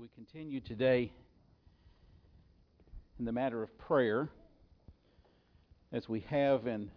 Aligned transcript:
we 0.00 0.08
continue 0.14 0.60
today 0.60 1.10
in 3.18 3.24
the 3.24 3.32
matter 3.32 3.64
of 3.64 3.78
prayer, 3.78 4.28
as 5.92 6.08
we 6.08 6.20
have 6.28 6.68
in 6.68 6.88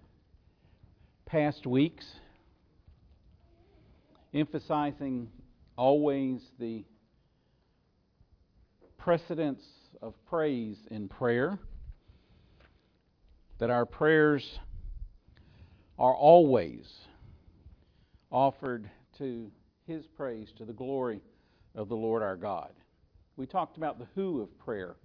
past 1.26 1.66
weeks, 1.66 2.06
emphasizing 4.36 5.30
always 5.78 6.42
the 6.60 6.84
precedence 9.00 9.64
of 10.04 10.14
praise 10.28 10.78
in 10.92 11.08
prayer, 11.08 11.58
that 13.58 13.72
our 13.72 13.88
prayers 13.88 14.60
are 15.98 16.14
always 16.14 16.88
offered 18.30 18.88
to 19.18 19.50
His 19.88 20.06
praise, 20.06 20.50
to 20.60 20.66
the 20.66 20.74
glory 20.74 21.20
of 21.74 21.90
the 21.90 21.96
Lord 21.96 22.22
our 22.22 22.36
God. 22.36 22.72
We 23.38 23.46
talked 23.46 23.78
about 23.78 23.98
the 23.98 24.08
who 24.16 24.42
of 24.42 24.58
prayer, 24.60 24.96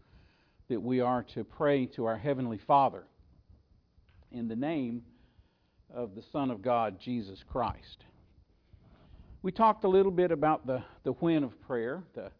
that 0.68 0.80
we 0.80 1.00
are 1.00 1.22
to 1.34 1.44
pray 1.44 1.86
to 1.86 2.06
our 2.06 2.18
Heavenly 2.18 2.58
Father 2.58 3.04
in 4.32 4.48
the 4.48 4.56
name 4.56 5.02
of 5.94 6.14
the 6.14 6.22
Son 6.32 6.50
of 6.50 6.60
God, 6.60 6.98
Jesus 7.00 7.44
Christ. 7.48 8.04
We 9.42 9.52
talked 9.52 9.84
a 9.84 9.88
little 9.88 10.10
bit 10.10 10.32
about 10.32 10.66
the, 10.66 10.82
the 11.04 11.12
when 11.12 11.44
of 11.44 11.60
prayer, 11.62 12.02
the 12.14 12.32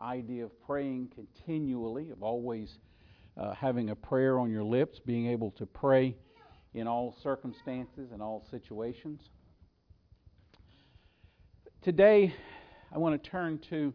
idea 0.00 0.44
of 0.44 0.60
praying 0.62 1.12
continually, 1.14 2.10
of 2.10 2.22
always 2.22 2.78
uh, 3.36 3.54
having 3.54 3.90
a 3.90 3.96
prayer 3.96 4.40
on 4.40 4.50
your 4.50 4.64
lips, 4.64 4.98
being 4.98 5.28
able 5.28 5.52
to 5.52 5.66
pray 5.66 6.16
in 6.74 6.88
all 6.88 7.16
circumstances 7.22 8.10
and 8.12 8.20
all 8.20 8.44
situations. 8.50 9.30
Today, 11.80 12.34
I 12.92 12.98
want 12.98 13.22
to 13.22 13.30
turn 13.30 13.58
to 13.70 13.94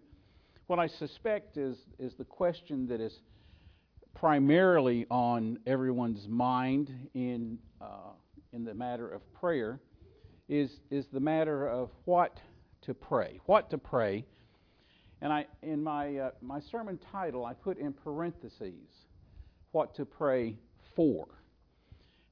what 0.73 0.79
I 0.79 0.87
suspect 0.87 1.57
is, 1.57 1.77
is 1.99 2.15
the 2.15 2.23
question 2.23 2.87
that 2.87 2.99
is 2.99 3.19
primarily 4.15 5.05
on 5.11 5.59
everyone's 5.67 6.27
mind 6.27 6.91
in, 7.13 7.59
uh, 7.79 8.13
in 8.53 8.63
the 8.65 8.73
matter 8.73 9.07
of 9.07 9.21
prayer 9.35 9.79
is, 10.49 10.71
is 10.89 11.05
the 11.13 11.19
matter 11.19 11.67
of 11.67 11.91
what 12.05 12.39
to 12.81 12.95
pray. 12.95 13.39
What 13.45 13.69
to 13.69 13.77
pray. 13.77 14.25
And 15.21 15.31
I, 15.31 15.45
in 15.61 15.83
my, 15.83 16.17
uh, 16.17 16.31
my 16.41 16.59
sermon 16.59 16.99
title, 17.11 17.45
I 17.45 17.53
put 17.53 17.77
in 17.77 17.93
parentheses 17.93 18.89
what 19.73 19.93
to 19.97 20.05
pray 20.05 20.57
for. 20.95 21.27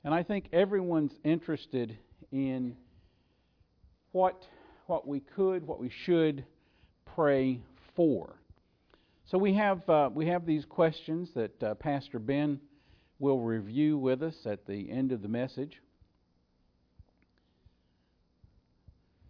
And 0.04 0.16
I 0.16 0.24
think 0.24 0.46
everyone's 0.52 1.14
interested 1.24 1.96
in 2.32 2.76
what, 4.14 4.44
what 4.88 5.08
we 5.08 5.20
could, 5.20 5.68
what 5.68 5.80
we 5.80 5.92
should 6.06 6.44
pray 7.06 7.62
for. 7.96 8.36
So 9.26 9.38
we 9.38 9.54
have, 9.54 9.88
uh, 9.90 10.10
we 10.14 10.28
have 10.28 10.46
these 10.46 10.66
questions 10.66 11.30
that 11.36 11.64
uh, 11.64 11.76
Pastor 11.76 12.20
Ben 12.20 12.60
will 13.20 13.40
review 13.40 13.98
with 13.98 14.24
us 14.24 14.36
at 14.46 14.66
the 14.66 14.92
end 14.92 15.12
of 15.12 15.22
the 15.22 15.28
message. 15.28 15.80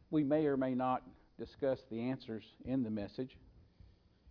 We 0.09 0.23
may 0.23 0.45
or 0.45 0.58
may 0.58 0.73
not 0.73 1.03
discuss 1.38 1.80
the 1.90 2.02
answers 2.02 2.44
in 2.66 2.84
the 2.84 2.90
message. 2.90 3.38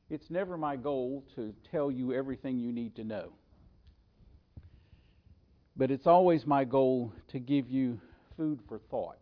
It's 0.09 0.29
never 0.29 0.57
my 0.57 0.77
goal 0.77 1.25
to 1.37 1.55
tell 1.71 1.91
you 1.91 2.13
everything 2.13 2.59
you 2.59 2.73
need 2.73 2.97
to 2.97 3.05
know. 3.05 3.33
But 5.77 5.91
it's 5.91 6.07
always 6.07 6.47
my 6.47 6.65
goal 6.65 7.13
to 7.29 7.39
give 7.39 7.71
you 7.71 8.01
food 8.37 8.61
for 8.69 8.81
thought. 8.91 9.21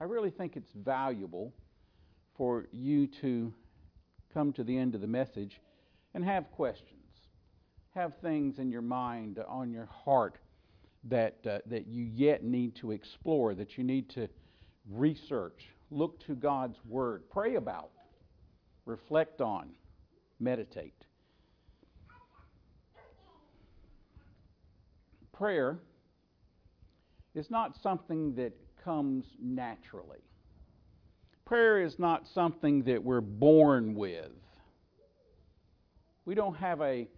I 0.00 0.04
really 0.04 0.30
think 0.30 0.56
it's 0.56 0.72
valuable 0.74 1.52
for 2.36 2.66
you 2.72 3.06
to 3.20 3.52
come 4.32 4.52
to 4.54 4.64
the 4.64 4.76
end 4.76 4.94
of 4.94 5.00
the 5.00 5.06
message 5.06 5.60
and 6.14 6.24
have 6.24 6.50
questions. 6.52 6.96
Have 7.94 8.12
things 8.22 8.58
in 8.58 8.70
your 8.70 8.82
mind, 8.82 9.38
on 9.48 9.72
your 9.72 9.86
heart, 9.86 10.38
that, 11.04 11.36
uh, 11.48 11.58
that 11.66 11.86
you 11.86 12.04
yet 12.04 12.44
need 12.44 12.76
to 12.76 12.92
explore, 12.92 13.54
that 13.54 13.78
you 13.78 13.84
need 13.84 14.08
to 14.10 14.28
research, 14.90 15.68
look 15.90 16.24
to 16.26 16.34
God's 16.34 16.78
Word, 16.86 17.22
pray 17.30 17.56
about, 17.56 17.90
reflect 18.84 19.40
on, 19.40 19.70
meditate. 20.38 20.94
Prayer 25.32 25.78
is 27.34 27.50
not 27.50 27.76
something 27.82 28.34
that 28.34 28.52
comes 28.84 29.24
naturally. 29.40 30.18
Prayer 31.50 31.82
is 31.82 31.98
not 31.98 32.28
something 32.32 32.84
that 32.84 33.02
we're 33.02 33.20
born 33.20 33.96
with. 33.96 34.30
We 36.24 36.36
don't 36.36 36.54
have 36.54 36.80
a 36.80 37.08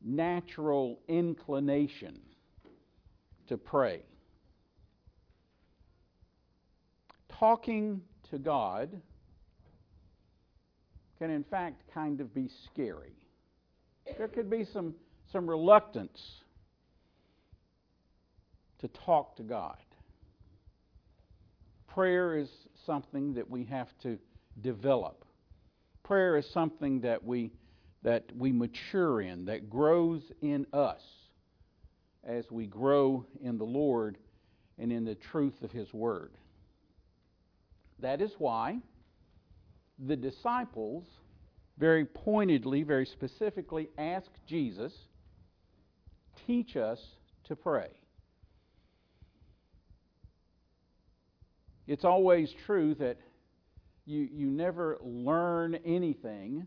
natural 0.00 1.00
inclination 1.08 2.20
to 3.48 3.58
pray. 3.58 4.02
Talking 7.40 8.02
to 8.30 8.38
God 8.38 9.02
can, 11.18 11.30
in 11.30 11.42
fact, 11.42 11.82
kind 11.92 12.20
of 12.20 12.32
be 12.32 12.48
scary. 12.66 13.16
There 14.16 14.28
could 14.28 14.48
be 14.48 14.64
some, 14.64 14.94
some 15.32 15.50
reluctance 15.50 16.20
to 18.78 18.86
talk 18.86 19.34
to 19.38 19.42
God. 19.42 19.78
Prayer 21.94 22.38
is 22.38 22.48
something 22.86 23.34
that 23.34 23.50
we 23.50 23.64
have 23.64 23.88
to 24.02 24.18
develop. 24.62 25.24
Prayer 26.02 26.36
is 26.38 26.48
something 26.50 27.00
that 27.02 27.22
we 27.22 27.52
that 28.02 28.24
we 28.36 28.50
mature 28.50 29.20
in, 29.20 29.44
that 29.44 29.70
grows 29.70 30.22
in 30.40 30.66
us 30.72 31.02
as 32.24 32.50
we 32.50 32.66
grow 32.66 33.24
in 33.40 33.58
the 33.58 33.64
Lord 33.64 34.18
and 34.78 34.90
in 34.90 35.04
the 35.04 35.14
truth 35.14 35.62
of 35.62 35.70
His 35.70 35.92
Word. 35.94 36.32
That 38.00 38.20
is 38.20 38.32
why 38.38 38.78
the 39.98 40.16
disciples 40.16 41.04
very 41.78 42.04
pointedly, 42.04 42.82
very 42.82 43.06
specifically 43.06 43.88
asked 43.98 44.40
Jesus, 44.46 44.92
Teach 46.46 46.76
us 46.76 47.00
to 47.44 47.54
pray. 47.54 47.90
It's 51.86 52.04
always 52.04 52.52
true 52.66 52.94
that 52.96 53.16
you, 54.06 54.28
you 54.32 54.50
never 54.50 54.98
learn 55.02 55.76
anything 55.84 56.66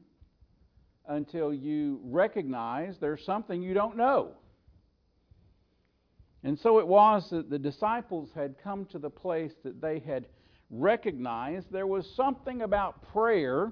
until 1.08 1.54
you 1.54 2.00
recognize 2.04 2.98
there's 3.00 3.24
something 3.26 3.62
you 3.62 3.74
don't 3.74 3.98
know. 3.98 4.32
And 6.44 6.60
so 6.60 6.80
it 6.80 6.88
was 6.88 7.30
that 7.32 7.50
the 7.50 7.60
disciples 7.60 8.30
had 8.36 8.56
come 8.64 8.86
to 8.86 9.00
the 9.00 9.10
place 9.10 9.54
that 9.64 9.82
they 9.82 10.00
had 10.00 10.28
recognized 10.70 11.72
there 11.72 11.88
was 11.88 12.08
something 12.16 12.62
about 12.62 13.12
prayer 13.12 13.72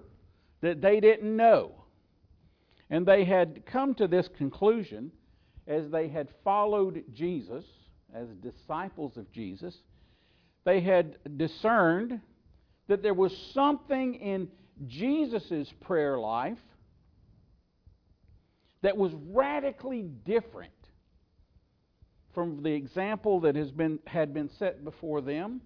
that 0.61 0.81
they 0.81 0.99
didn't 0.99 1.35
know. 1.35 1.71
And 2.89 3.05
they 3.05 3.25
had 3.25 3.65
come 3.65 3.93
to 3.95 4.07
this 4.07 4.27
conclusion 4.37 5.11
as 5.67 5.89
they 5.89 6.07
had 6.07 6.29
followed 6.43 7.03
Jesus, 7.13 7.63
as 8.13 8.27
disciples 8.41 9.17
of 9.17 9.31
Jesus, 9.31 9.81
they 10.65 10.81
had 10.81 11.17
discerned 11.37 12.19
that 12.87 13.01
there 13.01 13.13
was 13.13 13.35
something 13.53 14.15
in 14.15 14.49
Jesus' 14.87 15.71
prayer 15.81 16.17
life 16.17 16.57
that 18.81 18.97
was 18.97 19.11
radically 19.31 20.03
different 20.25 20.71
from 22.33 22.63
the 22.63 22.71
example 22.71 23.41
that 23.41 23.55
has 23.55 23.71
been, 23.71 23.99
had 24.05 24.33
been 24.33 24.49
set 24.57 24.83
before 24.83 25.21
them. 25.21 25.61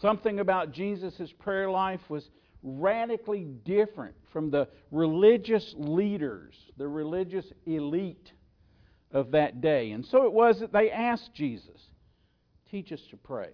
Something 0.00 0.40
about 0.40 0.72
Jesus' 0.72 1.32
prayer 1.40 1.70
life 1.70 2.00
was 2.08 2.28
radically 2.62 3.44
different 3.44 4.14
from 4.32 4.50
the 4.50 4.68
religious 4.90 5.74
leaders, 5.76 6.54
the 6.78 6.88
religious 6.88 7.44
elite 7.66 8.32
of 9.12 9.32
that 9.32 9.60
day. 9.60 9.90
And 9.90 10.04
so 10.06 10.24
it 10.24 10.32
was 10.32 10.60
that 10.60 10.72
they 10.72 10.90
asked 10.90 11.34
Jesus, 11.34 11.80
teach 12.74 12.90
us 12.90 13.06
to 13.08 13.16
pray. 13.16 13.50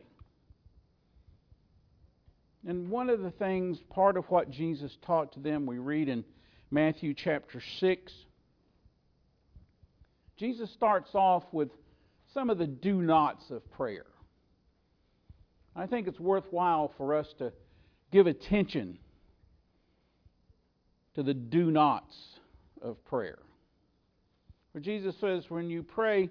And 2.66 2.88
one 2.88 3.10
of 3.10 3.20
the 3.20 3.30
things, 3.32 3.78
part 3.90 4.16
of 4.16 4.24
what 4.30 4.50
Jesus 4.50 4.96
taught 5.04 5.34
to 5.34 5.40
them, 5.40 5.66
we 5.66 5.76
read 5.76 6.08
in 6.08 6.24
Matthew 6.70 7.12
chapter 7.12 7.60
6. 7.80 8.12
Jesus 10.38 10.70
starts 10.72 11.10
off 11.12 11.42
with 11.52 11.68
some 12.32 12.48
of 12.48 12.56
the 12.56 12.66
do 12.66 13.02
nots 13.02 13.50
of 13.50 13.70
prayer. 13.72 14.06
I 15.76 15.86
think 15.86 16.08
it's 16.08 16.18
worthwhile 16.18 16.90
for 16.96 17.14
us 17.14 17.26
to 17.40 17.52
give 18.10 18.26
attention 18.26 18.96
to 21.14 21.22
the 21.22 21.34
do 21.34 21.70
nots 21.70 22.16
of 22.80 23.04
prayer. 23.04 23.40
Where 24.72 24.80
Jesus 24.80 25.14
says, 25.20 25.44
when 25.50 25.68
you 25.68 25.82
pray, 25.82 26.30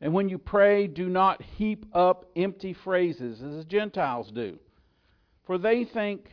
And 0.00 0.14
when 0.14 0.28
you 0.28 0.38
pray, 0.38 0.86
do 0.86 1.08
not 1.08 1.42
heap 1.42 1.84
up 1.92 2.24
empty 2.34 2.72
phrases 2.72 3.42
as 3.42 3.56
the 3.56 3.64
Gentiles 3.64 4.30
do, 4.34 4.58
for 5.46 5.58
they 5.58 5.84
think 5.84 6.28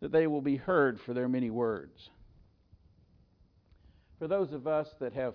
that 0.00 0.10
they 0.10 0.26
will 0.26 0.40
be 0.40 0.56
heard 0.56 0.98
for 1.00 1.12
their 1.12 1.28
many 1.28 1.50
words. 1.50 2.10
For 4.18 4.26
those 4.26 4.52
of 4.52 4.66
us 4.66 4.88
that 5.00 5.12
have 5.12 5.34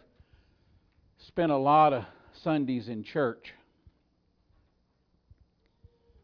spent 1.28 1.52
a 1.52 1.58
lot 1.58 1.94
of 1.94 2.06
Sundays 2.44 2.88
in 2.88 3.04
church, 3.04 3.54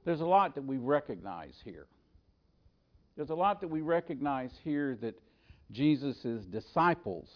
there's 0.03 0.21
a 0.21 0.25
lot 0.25 0.55
that 0.55 0.63
we 0.63 0.77
recognize 0.77 1.53
here. 1.63 1.87
There's 3.15 3.29
a 3.29 3.35
lot 3.35 3.61
that 3.61 3.67
we 3.67 3.81
recognize 3.81 4.51
here 4.63 4.97
that 5.01 5.15
Jesus' 5.71 6.45
disciples 6.51 7.27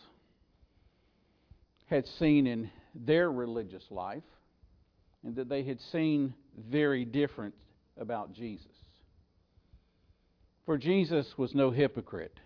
had 1.88 2.06
seen 2.20 2.46
in 2.48 2.70
their 3.06 3.31
religious 3.31 3.84
life 3.90 4.24
and 5.24 5.36
that 5.36 5.50
they 5.50 5.63
had 5.63 5.80
seen 5.92 6.34
very 6.69 7.06
different 7.06 7.54
about 7.98 8.34
Jesus. 8.34 8.68
For 10.66 10.78
Jesus 10.78 11.25
was 11.38 11.56
no 11.56 11.72
hypocrite. 11.72 12.40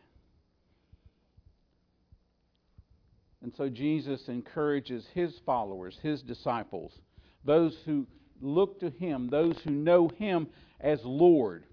And 3.42 3.54
so 3.58 3.68
Jesus 3.68 4.22
encourages 4.30 5.06
his 5.14 5.34
followers, 5.46 5.98
his 6.02 6.22
disciples, 6.22 6.94
those 7.44 7.76
who 7.86 8.08
look 8.42 8.80
to 8.80 8.90
him, 8.90 9.30
those 9.30 9.58
who 9.64 9.72
know 9.72 10.08
him 10.08 10.48
as 10.80 11.00
Lord. 11.04 11.66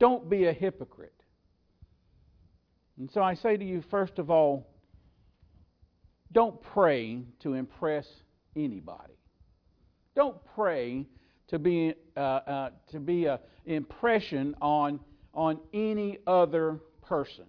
Don't 0.00 0.28
be 0.28 0.46
a 0.46 0.52
hypocrite. 0.52 1.12
And 2.98 3.08
so 3.12 3.22
I 3.22 3.34
say 3.34 3.56
to 3.56 3.64
you, 3.64 3.82
first 3.90 4.18
of 4.18 4.30
all, 4.30 4.66
don't 6.32 6.60
pray 6.62 7.22
to 7.40 7.54
impress 7.54 8.06
anybody. 8.54 9.14
Don't 10.14 10.36
pray 10.54 11.06
to 11.48 11.58
be 11.58 11.94
uh, 12.16 12.20
uh, 12.20 12.70
to 12.90 13.00
be 13.00 13.26
an 13.26 13.38
impression 13.66 14.54
on 14.60 15.00
on 15.32 15.58
any 15.72 16.18
other 16.26 16.80
person. 17.02 17.46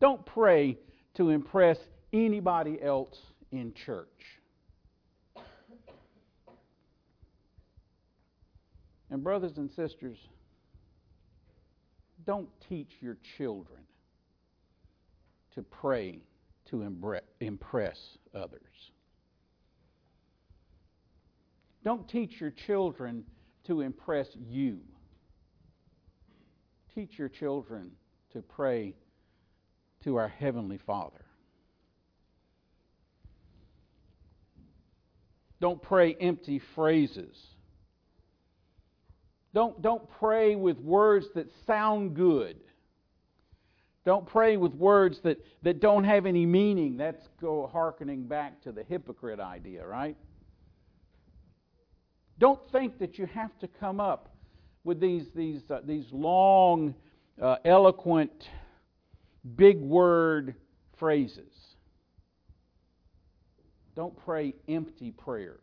Don't 0.00 0.24
pray 0.26 0.78
to 1.14 1.30
impress 1.30 1.78
anybody 2.12 2.80
else 2.82 3.16
in 3.50 3.72
church. 3.86 4.08
And, 9.10 9.22
brothers 9.22 9.58
and 9.58 9.70
sisters, 9.70 10.18
don't 12.26 12.48
teach 12.68 12.90
your 13.00 13.16
children 13.36 13.80
to 15.54 15.62
pray 15.62 16.18
to 16.70 16.82
impress 17.40 17.98
others. 18.34 18.60
Don't 21.82 22.08
teach 22.08 22.40
your 22.40 22.50
children 22.50 23.24
to 23.66 23.82
impress 23.82 24.28
you 24.34 24.80
teach 26.94 27.18
your 27.18 27.28
children 27.28 27.90
to 28.32 28.40
pray 28.42 28.94
to 30.04 30.16
our 30.16 30.28
Heavenly 30.28 30.78
Father. 30.86 31.24
Don't 35.60 35.80
pray 35.82 36.14
empty 36.20 36.60
phrases. 36.74 37.36
Don't, 39.54 39.80
don't 39.80 40.08
pray 40.18 40.56
with 40.56 40.78
words 40.78 41.26
that 41.34 41.46
sound 41.66 42.14
good. 42.14 42.56
Don't 44.04 44.26
pray 44.26 44.58
with 44.58 44.74
words 44.74 45.20
that, 45.22 45.38
that 45.62 45.80
don't 45.80 46.04
have 46.04 46.26
any 46.26 46.44
meaning. 46.44 46.96
That's 46.96 47.26
go 47.40 47.66
harkening 47.72 48.24
back 48.24 48.60
to 48.62 48.72
the 48.72 48.82
hypocrite 48.82 49.40
idea, 49.40 49.86
right? 49.86 50.16
Don't 52.38 52.60
think 52.70 52.98
that 52.98 53.18
you 53.18 53.26
have 53.26 53.58
to 53.60 53.68
come 53.68 54.00
up 54.00 54.34
with 54.82 55.00
these, 55.00 55.24
these, 55.34 55.62
uh, 55.70 55.80
these 55.84 56.04
long, 56.12 56.94
uh, 57.40 57.56
eloquent, 57.64 58.48
big 59.56 59.80
word 59.80 60.54
phrases. 60.98 61.52
Don't 63.96 64.16
pray 64.24 64.54
empty 64.68 65.12
prayers. 65.12 65.60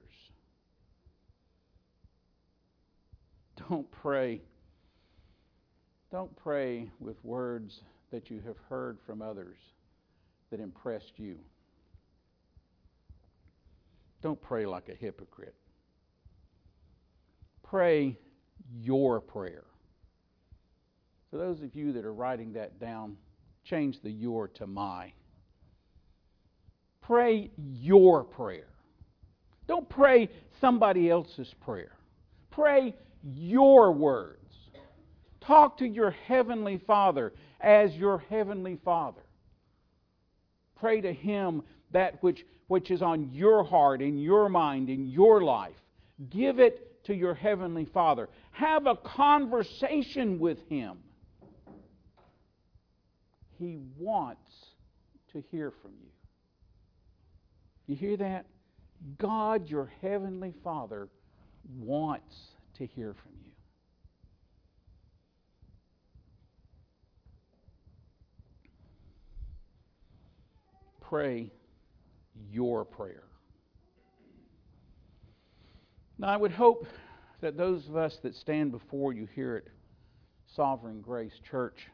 Don't 3.69 3.89
pray. 3.91 4.41
Don't 6.11 6.35
pray 6.37 6.89
with 6.99 7.23
words 7.23 7.81
that 8.11 8.29
you 8.29 8.41
have 8.45 8.57
heard 8.69 8.99
from 9.05 9.21
others 9.21 9.57
that 10.51 10.59
impressed 10.59 11.13
you. 11.17 11.37
Don't 14.21 14.41
pray 14.41 14.65
like 14.65 14.89
a 14.89 14.93
hypocrite. 14.93 15.55
Pray 17.63 18.17
your 18.79 19.19
prayer. 19.19 19.63
For 21.31 21.37
those 21.37 21.61
of 21.61 21.73
you 21.73 21.93
that 21.93 22.05
are 22.05 22.13
writing 22.13 22.53
that 22.53 22.79
down, 22.79 23.15
change 23.63 24.01
the 24.01 24.11
your 24.11 24.49
to 24.49 24.67
my. 24.67 25.13
Pray 27.01 27.49
your 27.57 28.23
prayer. 28.23 28.67
Don't 29.67 29.87
pray 29.87 30.29
somebody 30.59 31.09
else's 31.09 31.53
prayer. 31.61 31.93
Pray 32.49 32.93
your 33.23 33.93
words. 33.93 34.40
Talk 35.51 35.79
to 35.79 35.85
your 35.85 36.11
heavenly 36.11 36.81
Father 36.87 37.33
as 37.59 37.93
your 37.93 38.19
heavenly 38.29 38.79
Father. 38.85 39.19
Pray 40.79 41.01
to 41.01 41.11
Him 41.11 41.63
that 41.91 42.23
which, 42.23 42.45
which 42.67 42.89
is 42.89 43.01
on 43.01 43.31
your 43.33 43.65
heart, 43.65 44.01
in 44.01 44.17
your 44.17 44.47
mind, 44.47 44.89
in 44.89 45.09
your 45.09 45.43
life. 45.43 45.75
Give 46.29 46.59
it 46.59 47.03
to 47.03 47.13
your 47.13 47.33
Heavenly 47.33 47.83
Father. 47.83 48.29
Have 48.51 48.87
a 48.87 48.95
conversation 48.95 50.39
with 50.39 50.57
Him. 50.69 50.99
He 53.59 53.77
wants 53.99 54.53
to 55.33 55.43
hear 55.51 55.73
from 55.81 55.91
you. 56.01 56.11
You 57.87 57.95
hear 57.97 58.15
that? 58.15 58.45
God, 59.17 59.67
your 59.67 59.91
Heavenly 60.01 60.53
Father, 60.63 61.09
wants 61.77 62.37
to 62.77 62.85
hear 62.85 63.13
from 63.21 63.33
you. 63.43 63.50
Pray 71.11 71.51
your 72.49 72.85
prayer. 72.85 73.23
Now, 76.17 76.29
I 76.29 76.37
would 76.37 76.53
hope 76.53 76.87
that 77.41 77.57
those 77.57 77.85
of 77.89 77.97
us 77.97 78.17
that 78.23 78.33
stand 78.33 78.71
before 78.71 79.11
you 79.11 79.27
here 79.35 79.57
at 79.57 79.73
Sovereign 80.55 81.01
Grace 81.01 81.33
Church, 81.49 81.89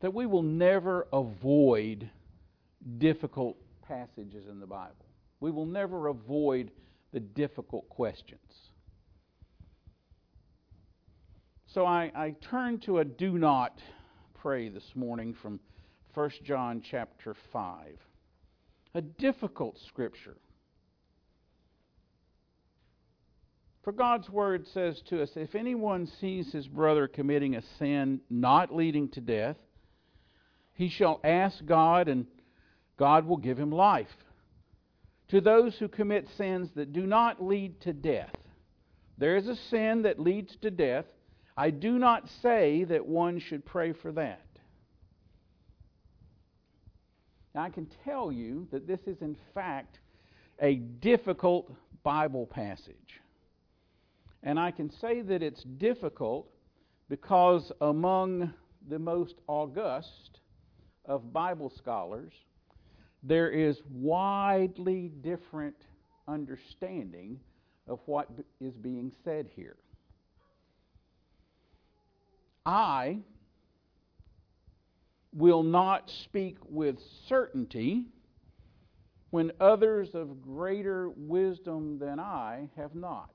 that 0.00 0.12
we 0.12 0.26
will 0.26 0.42
never 0.42 1.06
avoid 1.14 2.10
difficult 2.98 3.56
passages 3.88 4.46
in 4.50 4.60
the 4.60 4.66
Bible. 4.66 5.06
We 5.40 5.50
will 5.50 5.64
never 5.64 6.08
avoid 6.08 6.72
the 7.14 7.20
difficult 7.20 7.88
questions. 7.88 8.70
So 11.68 11.86
I, 11.86 12.12
I 12.14 12.34
turn 12.42 12.80
to 12.80 12.98
a 12.98 13.04
do 13.06 13.38
not 13.38 13.78
pray 14.34 14.68
this 14.68 14.94
morning 14.94 15.32
from 15.32 15.58
1 16.12 16.30
John 16.44 16.82
chapter 16.84 17.34
5. 17.50 17.96
A 18.96 19.02
difficult 19.02 19.78
scripture. 19.88 20.38
For 23.84 23.92
God's 23.92 24.30
word 24.30 24.66
says 24.72 25.02
to 25.10 25.22
us 25.22 25.28
if 25.36 25.54
anyone 25.54 26.06
sees 26.18 26.50
his 26.50 26.66
brother 26.66 27.06
committing 27.06 27.56
a 27.56 27.62
sin 27.78 28.22
not 28.30 28.74
leading 28.74 29.10
to 29.10 29.20
death, 29.20 29.58
he 30.72 30.88
shall 30.88 31.20
ask 31.22 31.62
God, 31.66 32.08
and 32.08 32.24
God 32.98 33.26
will 33.26 33.36
give 33.36 33.58
him 33.58 33.70
life. 33.70 34.06
To 35.28 35.42
those 35.42 35.76
who 35.76 35.88
commit 35.88 36.26
sins 36.38 36.70
that 36.74 36.94
do 36.94 37.06
not 37.06 37.44
lead 37.44 37.78
to 37.82 37.92
death, 37.92 38.32
there 39.18 39.36
is 39.36 39.46
a 39.46 39.56
sin 39.68 40.04
that 40.04 40.18
leads 40.18 40.56
to 40.62 40.70
death. 40.70 41.04
I 41.54 41.68
do 41.68 41.98
not 41.98 42.30
say 42.40 42.84
that 42.84 43.06
one 43.06 43.40
should 43.40 43.66
pray 43.66 43.92
for 43.92 44.12
that. 44.12 44.45
Now, 47.56 47.62
I 47.62 47.70
can 47.70 47.86
tell 48.04 48.30
you 48.30 48.68
that 48.70 48.86
this 48.86 49.00
is, 49.06 49.22
in 49.22 49.34
fact, 49.54 49.98
a 50.60 50.74
difficult 50.74 51.72
Bible 52.02 52.44
passage. 52.44 53.22
And 54.42 54.60
I 54.60 54.70
can 54.70 54.90
say 54.90 55.22
that 55.22 55.42
it's 55.42 55.62
difficult 55.62 56.50
because 57.08 57.72
among 57.80 58.52
the 58.90 58.98
most 58.98 59.36
august 59.46 60.40
of 61.06 61.32
Bible 61.32 61.72
scholars, 61.78 62.34
there 63.22 63.50
is 63.50 63.80
widely 63.90 65.10
different 65.22 65.76
understanding 66.28 67.40
of 67.88 68.00
what 68.04 68.28
is 68.60 68.74
being 68.74 69.10
said 69.24 69.48
here. 69.56 69.76
I 72.66 73.20
will 75.36 75.62
not 75.62 76.10
speak 76.24 76.56
with 76.66 76.96
certainty 77.28 78.06
when 79.30 79.52
others 79.60 80.14
of 80.14 80.40
greater 80.40 81.10
wisdom 81.10 81.98
than 81.98 82.18
I 82.18 82.70
have 82.76 82.94
not. 82.94 83.30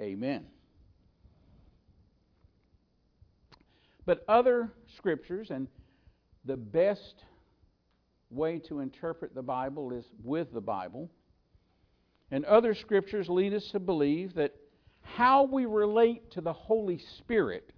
Amen. 0.00 0.44
But 4.04 4.24
other 4.26 4.72
scriptures, 4.96 5.50
and 5.50 5.68
the 6.44 6.56
best 6.56 7.22
way 8.30 8.58
to 8.58 8.80
interpret 8.80 9.34
the 9.36 9.42
Bible 9.42 9.92
is 9.92 10.04
with 10.24 10.52
the 10.52 10.60
Bible, 10.60 11.08
and 12.32 12.44
other 12.44 12.74
scriptures 12.74 13.28
lead 13.28 13.54
us 13.54 13.68
to 13.70 13.78
believe 13.78 14.34
that 14.34 14.56
how 15.02 15.44
we 15.44 15.64
relate 15.66 16.32
to 16.32 16.40
the 16.40 16.52
Holy 16.52 16.98
Spirit 17.18 17.70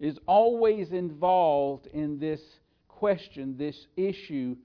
is 0.00 0.18
always 0.26 0.90
involved 0.90 1.86
in 1.86 2.18
this 2.18 2.40
question, 2.88 3.56
this 3.56 3.86
issue 3.96 4.56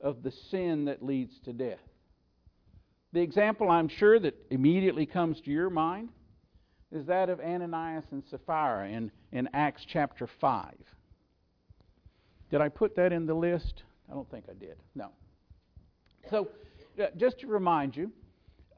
of 0.00 0.22
the 0.22 0.32
sin 0.50 0.84
that 0.86 1.02
leads 1.02 1.38
to 1.44 1.52
death. 1.52 1.78
The 3.12 3.20
example 3.20 3.70
I'm 3.70 3.88
sure 3.88 4.18
that 4.20 4.34
immediately 4.50 5.06
comes 5.06 5.40
to 5.42 5.50
your 5.50 5.70
mind 5.70 6.10
is 6.92 7.06
that 7.06 7.28
of 7.28 7.40
Ananias 7.40 8.04
and 8.10 8.22
Sapphira 8.30 8.88
in, 8.88 9.10
in 9.32 9.48
Acts 9.52 9.84
chapter 9.88 10.28
5. 10.40 10.74
Did 12.50 12.60
I 12.60 12.68
put 12.68 12.94
that 12.96 13.12
in 13.12 13.26
the 13.26 13.34
list? 13.34 13.82
I 14.10 14.14
don't 14.14 14.30
think 14.30 14.44
I 14.48 14.54
did. 14.54 14.76
No. 14.94 15.10
So, 16.30 16.48
uh, 17.02 17.06
just 17.16 17.40
to 17.40 17.46
remind 17.46 17.96
you, 17.96 18.12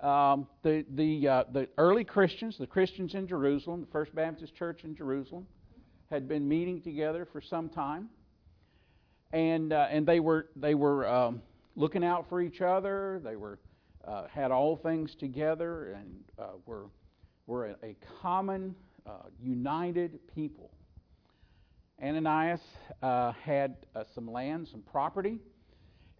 um, 0.06 0.46
the, 0.62 0.84
the, 0.94 1.28
uh, 1.28 1.44
the 1.52 1.68
early 1.76 2.04
Christians, 2.04 2.56
the 2.58 2.66
Christians 2.66 3.14
in 3.14 3.26
Jerusalem, 3.26 3.80
the 3.80 3.92
First 3.92 4.14
Baptist 4.14 4.54
Church 4.54 4.84
in 4.84 4.94
Jerusalem, 4.94 5.46
had 6.10 6.28
been 6.28 6.48
meeting 6.48 6.80
together 6.80 7.26
for 7.30 7.40
some 7.40 7.68
time. 7.68 8.08
And, 9.32 9.72
uh, 9.72 9.88
and 9.90 10.06
they 10.06 10.20
were, 10.20 10.48
they 10.56 10.74
were 10.74 11.06
um, 11.06 11.42
looking 11.76 12.02
out 12.02 12.28
for 12.28 12.40
each 12.40 12.60
other. 12.60 13.20
They 13.22 13.36
were, 13.36 13.58
uh, 14.06 14.26
had 14.28 14.50
all 14.50 14.76
things 14.76 15.14
together 15.14 15.92
and 15.92 16.24
uh, 16.38 16.44
were, 16.64 16.86
were 17.46 17.66
a, 17.66 17.76
a 17.82 17.96
common, 18.22 18.74
uh, 19.06 19.28
united 19.40 20.18
people. 20.34 20.70
Ananias 22.02 22.60
uh, 23.02 23.32
had 23.32 23.76
uh, 23.94 24.04
some 24.14 24.30
land, 24.30 24.68
some 24.70 24.82
property, 24.82 25.40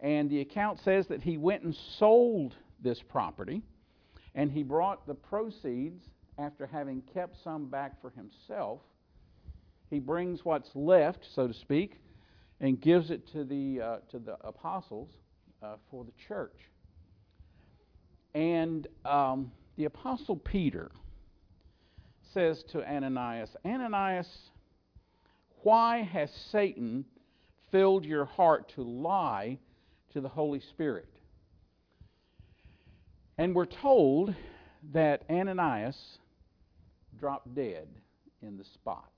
and 0.01 0.29
the 0.29 0.41
account 0.41 0.81
says 0.85 1.07
that 1.07 1.23
he 1.23 1.39
went 1.39 1.63
and 1.63 1.75
sold 1.99 2.55
this 2.83 3.01
property, 3.09 3.63
and 4.35 4.51
he 4.51 4.63
brought 4.63 5.07
the 5.07 5.15
proceeds 5.15 6.05
after 6.37 6.67
having 6.67 7.03
kept 7.15 7.37
some 7.43 7.67
back 7.67 8.01
for 8.01 8.11
himself. 8.11 8.81
He 9.91 9.99
brings 9.99 10.45
what's 10.45 10.71
left, 10.75 11.27
so 11.35 11.49
to 11.49 11.55
speak, 11.55 12.01
and 12.61 12.81
gives 12.81 13.11
it 13.11 13.27
to 13.33 13.45
the 13.45 13.81
uh, 13.81 13.97
to 14.11 14.19
the 14.19 14.37
apostles 14.45 15.09
uh, 15.63 15.77
for 15.91 16.05
the 16.05 16.13
church. 16.27 16.59
And 18.35 18.87
um, 19.05 19.51
the 19.77 19.87
apostle 19.87 20.37
Peter 20.37 20.91
says 22.33 22.63
to 22.73 22.87
Ananias, 22.87 23.51
Ananias 23.65 24.29
why 25.63 26.03
has 26.03 26.31
Satan 26.51 27.05
filled 27.71 28.05
your 28.05 28.25
heart 28.25 28.73
to 28.77 28.83
lie 28.83 29.59
to 30.13 30.21
the 30.21 30.29
Holy 30.29 30.61
Spirit? 30.61 31.09
And 33.37 33.55
we're 33.55 33.67
told 33.67 34.35
that 34.93 35.23
Ananias 35.29 36.19
dropped 37.19 37.55
dead 37.55 37.89
in 38.43 38.57
the 38.57 38.65
spot. 38.65 39.11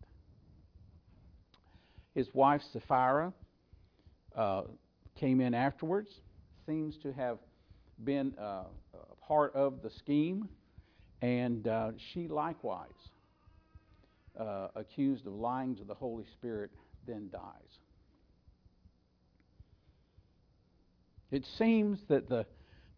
His 2.20 2.34
wife 2.34 2.60
Sapphira 2.74 3.32
uh, 4.36 4.64
came 5.18 5.40
in 5.40 5.54
afterwards, 5.54 6.10
seems 6.66 6.98
to 6.98 7.14
have 7.14 7.38
been 8.04 8.34
uh, 8.38 8.64
part 9.26 9.54
of 9.54 9.80
the 9.82 9.88
scheme, 9.88 10.46
and 11.22 11.66
uh, 11.66 11.92
she 12.12 12.28
likewise 12.28 12.90
uh, 14.38 14.68
accused 14.76 15.26
of 15.26 15.32
lying 15.32 15.74
to 15.76 15.84
the 15.84 15.94
Holy 15.94 16.26
Spirit 16.34 16.70
then 17.06 17.30
dies. 17.32 17.78
It 21.30 21.46
seems 21.56 22.00
that 22.10 22.28
the, 22.28 22.44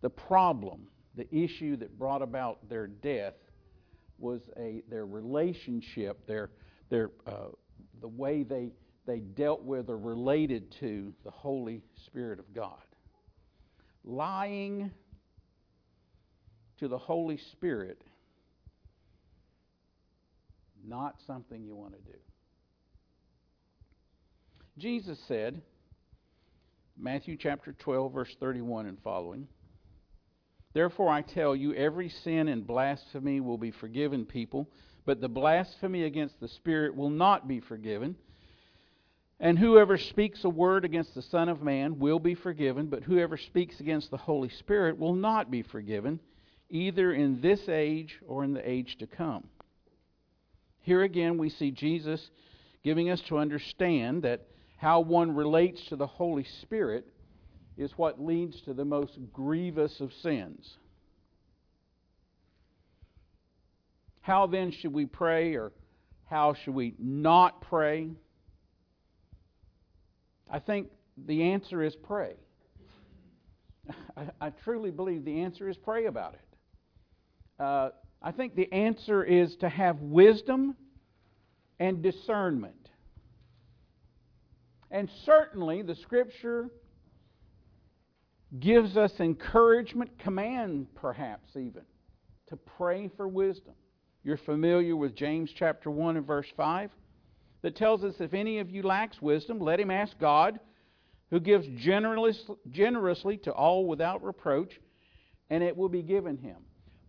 the 0.00 0.10
problem, 0.10 0.88
the 1.14 1.32
issue 1.32 1.76
that 1.76 1.96
brought 1.96 2.22
about 2.22 2.68
their 2.68 2.88
death, 2.88 3.34
was 4.18 4.40
a, 4.58 4.82
their 4.90 5.06
relationship, 5.06 6.26
their, 6.26 6.50
their, 6.90 7.12
uh, 7.24 7.50
the 8.00 8.08
way 8.08 8.42
they, 8.42 8.72
they 9.06 9.18
dealt 9.18 9.62
with 9.62 9.88
or 9.88 9.98
related 9.98 10.74
to 10.80 11.12
the 11.24 11.30
Holy 11.30 11.82
Spirit 12.06 12.38
of 12.38 12.54
God. 12.54 12.78
Lying 14.04 14.90
to 16.78 16.88
the 16.88 16.98
Holy 16.98 17.38
Spirit 17.52 18.02
not 20.84 21.16
something 21.26 21.62
you 21.62 21.74
want 21.74 21.92
to 21.92 22.12
do. 22.12 22.18
Jesus 24.78 25.18
said, 25.28 25.60
Matthew 26.98 27.36
chapter 27.36 27.72
12, 27.72 28.12
verse 28.12 28.34
31 28.40 28.86
and 28.86 28.98
following, 29.02 29.46
Therefore 30.74 31.10
I 31.10 31.22
tell 31.22 31.54
you, 31.54 31.74
every 31.74 32.08
sin 32.08 32.48
and 32.48 32.66
blasphemy 32.66 33.40
will 33.40 33.58
be 33.58 33.70
forgiven 33.70 34.24
people, 34.24 34.68
but 35.04 35.20
the 35.20 35.28
blasphemy 35.28 36.04
against 36.04 36.40
the 36.40 36.48
Spirit 36.48 36.96
will 36.96 37.10
not 37.10 37.46
be 37.46 37.60
forgiven. 37.60 38.16
And 39.42 39.58
whoever 39.58 39.98
speaks 39.98 40.44
a 40.44 40.48
word 40.48 40.84
against 40.84 41.16
the 41.16 41.22
Son 41.22 41.48
of 41.48 41.62
Man 41.62 41.98
will 41.98 42.20
be 42.20 42.36
forgiven, 42.36 42.86
but 42.86 43.02
whoever 43.02 43.36
speaks 43.36 43.80
against 43.80 44.12
the 44.12 44.16
Holy 44.16 44.48
Spirit 44.48 45.00
will 45.00 45.14
not 45.14 45.50
be 45.50 45.62
forgiven, 45.62 46.20
either 46.70 47.12
in 47.12 47.40
this 47.40 47.68
age 47.68 48.20
or 48.24 48.44
in 48.44 48.54
the 48.54 48.66
age 48.66 48.96
to 48.98 49.06
come. 49.08 49.42
Here 50.82 51.02
again, 51.02 51.38
we 51.38 51.48
see 51.48 51.72
Jesus 51.72 52.30
giving 52.84 53.10
us 53.10 53.20
to 53.22 53.38
understand 53.38 54.22
that 54.22 54.46
how 54.76 55.00
one 55.00 55.34
relates 55.34 55.84
to 55.86 55.96
the 55.96 56.06
Holy 56.06 56.44
Spirit 56.60 57.04
is 57.76 57.90
what 57.98 58.22
leads 58.22 58.60
to 58.60 58.74
the 58.74 58.84
most 58.84 59.18
grievous 59.32 59.98
of 59.98 60.12
sins. 60.22 60.78
How 64.20 64.46
then 64.46 64.70
should 64.70 64.92
we 64.92 65.06
pray, 65.06 65.56
or 65.56 65.72
how 66.30 66.54
should 66.54 66.74
we 66.74 66.94
not 67.00 67.60
pray? 67.62 68.10
I 70.50 70.58
think 70.58 70.88
the 71.26 71.42
answer 71.42 71.82
is 71.82 71.94
pray. 71.96 72.34
I, 74.16 74.28
I 74.40 74.50
truly 74.50 74.90
believe 74.90 75.24
the 75.24 75.40
answer 75.40 75.68
is 75.68 75.76
pray 75.76 76.06
about 76.06 76.34
it. 76.34 77.62
Uh, 77.62 77.90
I 78.22 78.32
think 78.32 78.54
the 78.54 78.72
answer 78.72 79.24
is 79.24 79.56
to 79.56 79.68
have 79.68 80.00
wisdom 80.00 80.76
and 81.80 82.02
discernment. 82.02 82.88
And 84.90 85.08
certainly 85.24 85.82
the 85.82 85.94
Scripture 85.96 86.70
gives 88.60 88.96
us 88.96 89.12
encouragement, 89.18 90.18
command 90.18 90.86
perhaps 90.94 91.56
even, 91.56 91.82
to 92.48 92.56
pray 92.56 93.10
for 93.16 93.26
wisdom. 93.26 93.74
You're 94.22 94.36
familiar 94.36 94.94
with 94.94 95.16
James 95.16 95.50
chapter 95.58 95.90
1 95.90 96.18
and 96.18 96.26
verse 96.26 96.46
5 96.56 96.90
that 97.62 97.76
tells 97.76 98.04
us 98.04 98.14
if 98.20 98.34
any 98.34 98.58
of 98.58 98.70
you 98.70 98.82
lacks 98.82 99.22
wisdom, 99.22 99.58
let 99.58 99.80
him 99.80 99.90
ask 99.90 100.18
God, 100.18 100.60
who 101.30 101.40
gives 101.40 101.66
generously 101.78 103.36
to 103.38 103.52
all 103.52 103.86
without 103.86 104.22
reproach, 104.22 104.78
and 105.48 105.62
it 105.62 105.76
will 105.76 105.88
be 105.88 106.02
given 106.02 106.36
him 106.36 106.56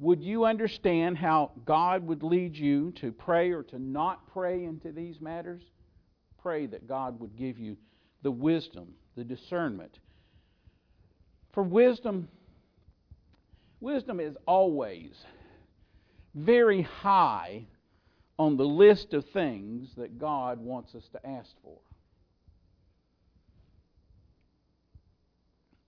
would 0.03 0.21
you 0.21 0.43
understand 0.45 1.17
how 1.17 1.51
God 1.65 2.05
would 2.07 2.23
lead 2.23 2.57
you 2.57 2.91
to 2.97 3.11
pray 3.11 3.51
or 3.51 3.63
to 3.63 3.79
not 3.79 4.27
pray 4.33 4.65
into 4.65 4.91
these 4.91 5.21
matters? 5.21 5.63
Pray 6.41 6.65
that 6.67 6.87
God 6.87 7.19
would 7.19 7.37
give 7.37 7.57
you 7.57 7.77
the 8.21 8.31
wisdom, 8.31 8.95
the 9.15 9.23
discernment. 9.23 9.99
For 11.53 11.63
wisdom, 11.63 12.27
wisdom 13.79 14.19
is 14.19 14.35
always 14.45 15.11
very 16.35 16.81
high 16.81 17.65
on 18.37 18.57
the 18.57 18.65
list 18.65 19.13
of 19.13 19.25
things 19.29 19.89
that 19.97 20.17
God 20.17 20.59
wants 20.59 20.95
us 20.95 21.07
to 21.13 21.27
ask 21.27 21.51
for. 21.63 21.77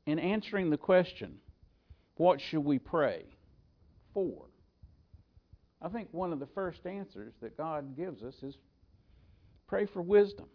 In 0.06 0.20
answering 0.20 0.70
the 0.70 0.78
question, 0.78 1.38
what 2.16 2.40
should 2.40 2.64
we 2.64 2.80
pray? 2.80 3.26
for? 4.14 4.46
I 5.82 5.90
think 5.90 6.08
one 6.12 6.34
of 6.34 6.40
the 6.40 6.48
first 6.56 6.86
answers 6.88 7.34
that 7.42 7.58
God 7.58 7.96
gives 7.96 8.24
us 8.24 8.36
is 8.42 8.56
Pray 9.68 9.88
for 9.88 10.02
wisdom. 10.02 10.46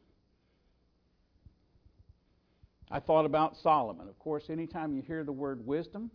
I 2.90 3.00
thought 3.00 3.26
about 3.26 3.56
Solomon. 3.56 4.08
Of 4.08 4.18
course, 4.18 4.44
anytime 4.48 4.94
you 4.94 5.02
hear 5.02 5.24
the 5.24 5.32
word 5.32 5.66
wisdom, 5.66 6.10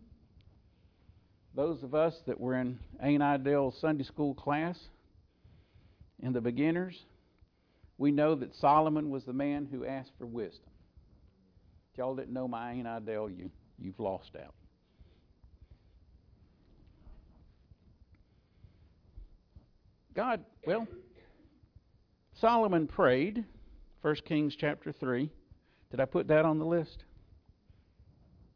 those 1.53 1.83
of 1.83 1.93
us 1.93 2.15
that 2.25 2.39
were 2.39 2.55
in 2.55 2.79
Ain't 3.01 3.21
Ideal 3.21 3.73
Sunday 3.79 4.05
school 4.05 4.33
class 4.33 4.79
in 6.21 6.33
the 6.33 6.41
beginners, 6.41 7.05
we 7.97 8.11
know 8.11 8.35
that 8.35 8.55
Solomon 8.55 9.09
was 9.09 9.23
the 9.23 9.33
man 9.33 9.67
who 9.71 9.85
asked 9.85 10.11
for 10.17 10.25
wisdom. 10.25 10.69
If 11.91 11.97
y'all 11.97 12.15
didn't 12.15 12.33
know 12.33 12.47
my 12.47 12.73
Ain't 12.73 12.87
Ideal, 12.87 13.29
you, 13.29 13.49
you've 13.79 13.99
lost 13.99 14.31
out. 14.35 14.53
God, 20.13 20.43
well, 20.65 20.87
Solomon 22.39 22.87
prayed, 22.87 23.43
1 24.01 24.15
Kings 24.25 24.55
chapter 24.55 24.91
3. 24.91 25.29
Did 25.91 25.99
I 25.99 26.05
put 26.05 26.27
that 26.29 26.45
on 26.45 26.57
the 26.57 26.65
list? 26.65 27.03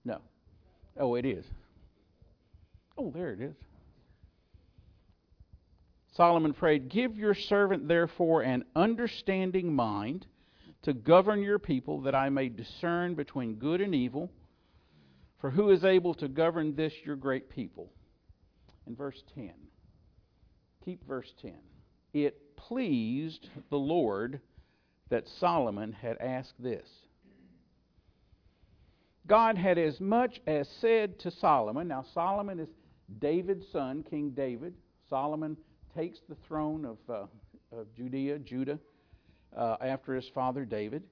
No. 0.05 0.19
Oh, 0.97 1.15
it 1.15 1.25
is. 1.25 1.45
Oh, 2.97 3.11
there 3.11 3.31
it 3.31 3.41
is. 3.41 3.55
Solomon 6.19 6.53
prayed, 6.53 6.89
Give 6.89 7.17
your 7.17 7.33
servant, 7.33 7.87
therefore, 7.87 8.41
an 8.41 8.65
understanding 8.75 9.73
mind 9.73 10.25
to 10.81 10.93
govern 10.93 11.41
your 11.41 11.59
people, 11.59 12.01
that 12.01 12.13
I 12.13 12.27
may 12.27 12.49
discern 12.49 13.15
between 13.15 13.55
good 13.55 13.79
and 13.79 13.95
evil. 13.95 14.29
For 15.39 15.49
who 15.49 15.69
is 15.69 15.85
able 15.85 16.13
to 16.15 16.27
govern 16.27 16.75
this, 16.75 16.91
your 17.05 17.15
great 17.15 17.49
people? 17.49 17.93
In 18.85 18.97
verse 18.97 19.23
10. 19.33 19.53
Keep 20.83 21.07
verse 21.07 21.33
10. 21.41 21.53
It 22.11 22.53
pleased 22.57 23.47
the 23.69 23.77
Lord 23.77 24.41
that 25.07 25.25
Solomon 25.39 25.93
had 25.93 26.17
asked 26.17 26.61
this. 26.61 26.89
God 29.25 29.57
had 29.57 29.77
as 29.77 30.01
much 30.01 30.41
as 30.45 30.67
said 30.81 31.17
to 31.19 31.31
Solomon. 31.31 31.87
Now, 31.87 32.03
Solomon 32.13 32.59
is 32.59 32.67
David's 33.19 33.71
son, 33.71 34.03
King 34.03 34.31
David. 34.31 34.73
Solomon 35.09 35.55
takes 35.95 36.19
the 36.27 36.35
throne 36.47 36.85
of, 36.85 36.97
uh, 37.09 37.77
of 37.77 37.93
Judea, 37.95 38.39
Judah, 38.39 38.79
uh, 39.55 39.77
after 39.81 40.15
his 40.15 40.27
father 40.33 40.65
David. 40.65 41.03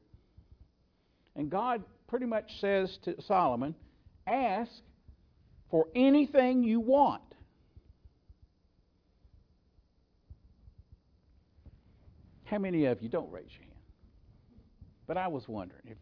And 1.35 1.49
God 1.49 1.83
pretty 2.07 2.25
much 2.25 2.59
says 2.59 2.97
to 3.03 3.21
Solomon, 3.21 3.75
Ask 4.25 4.71
for 5.69 5.87
anything 5.95 6.63
you 6.63 6.79
want. 6.79 7.21
How 12.45 12.57
many 12.57 12.85
of 12.85 13.01
you 13.01 13.09
don't 13.09 13.31
raise 13.31 13.49
your 13.51 13.63
hand? 13.63 13.73
But 15.05 15.17
I 15.17 15.27
was 15.27 15.47
wondering 15.47 15.81
if 15.85 15.97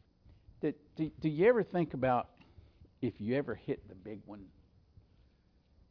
did, 0.62 0.76
do, 0.96 1.12
do 1.22 1.30
you 1.30 1.48
ever 1.48 1.64
think 1.64 1.94
about 1.94 2.30
if 3.02 3.14
you 3.20 3.36
ever 3.36 3.56
hit 3.56 3.88
the 3.88 3.96
big 3.96 4.20
one? 4.26 4.42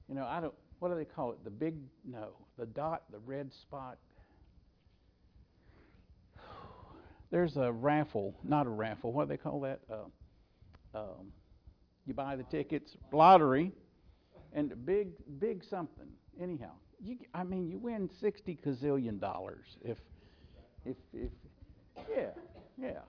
You 0.09 0.15
know, 0.15 0.25
I 0.25 0.41
don't. 0.41 0.55
What 0.85 0.91
do 0.91 0.97
they 0.97 1.07
call 1.07 1.33
it? 1.33 1.43
The 1.43 1.51
big 1.51 1.77
no, 2.05 2.33
the 2.59 2.67
dot, 2.67 3.05
the 3.11 3.19
red 3.21 3.51
spot. 3.55 3.97
There's 7.31 7.57
a 7.57 7.73
raffle, 7.73 8.35
not 8.45 8.67
a 8.67 8.69
raffle. 8.69 9.11
What 9.11 9.25
do 9.25 9.29
they 9.31 9.39
call 9.39 9.61
that? 9.61 9.81
Uh, 9.91 10.99
um, 10.99 11.33
you 12.07 12.13
buy 12.13 12.37
the 12.37 12.43
tickets, 12.43 12.99
lottery, 13.13 13.73
and 14.53 14.85
big, 14.85 15.13
big 15.39 15.65
something. 15.65 16.09
Anyhow, 16.39 16.73
you, 17.03 17.17
I 17.33 17.45
mean, 17.45 17.67
you 17.67 17.79
win 17.79 18.11
sixty 18.21 18.59
gazillion 18.63 19.19
dollars 19.19 19.79
if 19.81 19.97
if, 20.85 20.99
if 21.15 21.31
yeah, 22.15 22.27
yeah. 22.77 23.01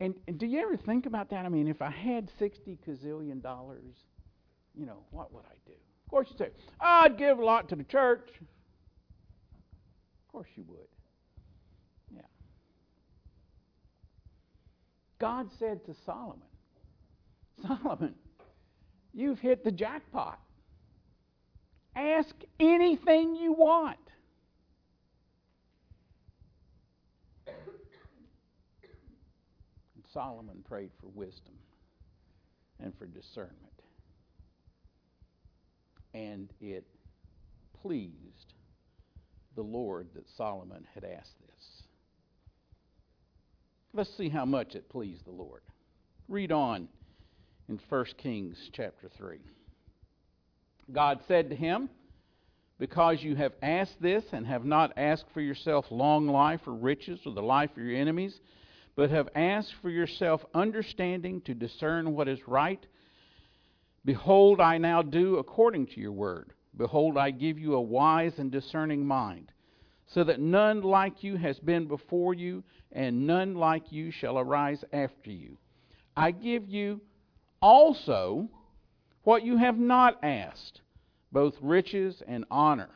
And, 0.00 0.16
and 0.26 0.36
do 0.36 0.46
you 0.46 0.62
ever 0.62 0.76
think 0.76 1.06
about 1.06 1.30
that? 1.30 1.46
I 1.46 1.48
mean, 1.48 1.68
if 1.68 1.80
I 1.80 1.90
had 1.90 2.28
sixty 2.40 2.76
gazillion 2.84 3.40
dollars, 3.40 3.94
you 4.76 4.84
know, 4.84 5.04
what 5.12 5.32
would 5.32 5.44
I 5.44 5.54
do? 5.64 5.74
Of 6.14 6.18
course, 6.18 6.28
you 6.30 6.46
say, 6.46 6.52
I'd 6.80 7.18
give 7.18 7.40
a 7.40 7.44
lot 7.44 7.68
to 7.70 7.74
the 7.74 7.82
church. 7.82 8.28
Of 8.38 8.46
course, 10.30 10.46
you 10.54 10.62
would. 10.68 10.86
Yeah. 12.14 12.20
God 15.18 15.48
said 15.58 15.84
to 15.86 15.94
Solomon, 16.06 16.46
Solomon, 17.66 18.14
you've 19.12 19.40
hit 19.40 19.64
the 19.64 19.72
jackpot. 19.72 20.38
Ask 21.96 22.32
anything 22.60 23.34
you 23.34 23.52
want. 23.52 23.98
And 27.48 27.56
Solomon 30.12 30.62
prayed 30.68 30.92
for 31.00 31.08
wisdom 31.08 31.54
and 32.78 32.96
for 32.96 33.06
discernment. 33.06 33.73
And 36.14 36.48
it 36.60 36.86
pleased 37.82 38.54
the 39.56 39.62
Lord 39.62 40.08
that 40.14 40.24
Solomon 40.36 40.86
had 40.94 41.04
asked 41.04 41.38
this. 41.46 41.82
Let's 43.92 44.16
see 44.16 44.28
how 44.28 44.44
much 44.44 44.74
it 44.74 44.88
pleased 44.88 45.24
the 45.24 45.32
Lord. 45.32 45.60
Read 46.28 46.50
on 46.50 46.88
in 47.68 47.78
1 47.88 48.04
Kings 48.18 48.56
chapter 48.72 49.10
3. 49.16 49.38
God 50.92 51.20
said 51.28 51.50
to 51.50 51.56
him, 51.56 51.88
Because 52.78 53.22
you 53.22 53.36
have 53.36 53.52
asked 53.62 54.00
this 54.00 54.24
and 54.32 54.46
have 54.46 54.64
not 54.64 54.92
asked 54.96 55.26
for 55.32 55.40
yourself 55.40 55.86
long 55.90 56.26
life 56.26 56.60
or 56.66 56.74
riches 56.74 57.20
or 57.24 57.32
the 57.32 57.42
life 57.42 57.70
of 57.76 57.82
your 57.82 57.96
enemies, 57.96 58.40
but 58.96 59.10
have 59.10 59.28
asked 59.34 59.74
for 59.80 59.90
yourself 59.90 60.44
understanding 60.54 61.40
to 61.42 61.54
discern 61.54 62.14
what 62.14 62.28
is 62.28 62.46
right. 62.46 62.84
Behold, 64.04 64.60
I 64.60 64.76
now 64.76 65.00
do 65.00 65.36
according 65.36 65.86
to 65.88 66.00
your 66.00 66.12
word. 66.12 66.52
Behold, 66.76 67.16
I 67.16 67.30
give 67.30 67.58
you 67.58 67.74
a 67.74 67.80
wise 67.80 68.34
and 68.38 68.50
discerning 68.50 69.06
mind, 69.06 69.50
so 70.06 70.24
that 70.24 70.40
none 70.40 70.82
like 70.82 71.24
you 71.24 71.36
has 71.36 71.58
been 71.60 71.86
before 71.86 72.34
you, 72.34 72.62
and 72.92 73.26
none 73.26 73.54
like 73.54 73.90
you 73.90 74.10
shall 74.10 74.38
arise 74.38 74.84
after 74.92 75.30
you. 75.30 75.56
I 76.16 76.32
give 76.32 76.68
you 76.68 77.00
also 77.62 78.48
what 79.22 79.42
you 79.42 79.56
have 79.56 79.78
not 79.78 80.22
asked, 80.22 80.82
both 81.32 81.54
riches 81.62 82.22
and 82.28 82.44
honor, 82.50 82.90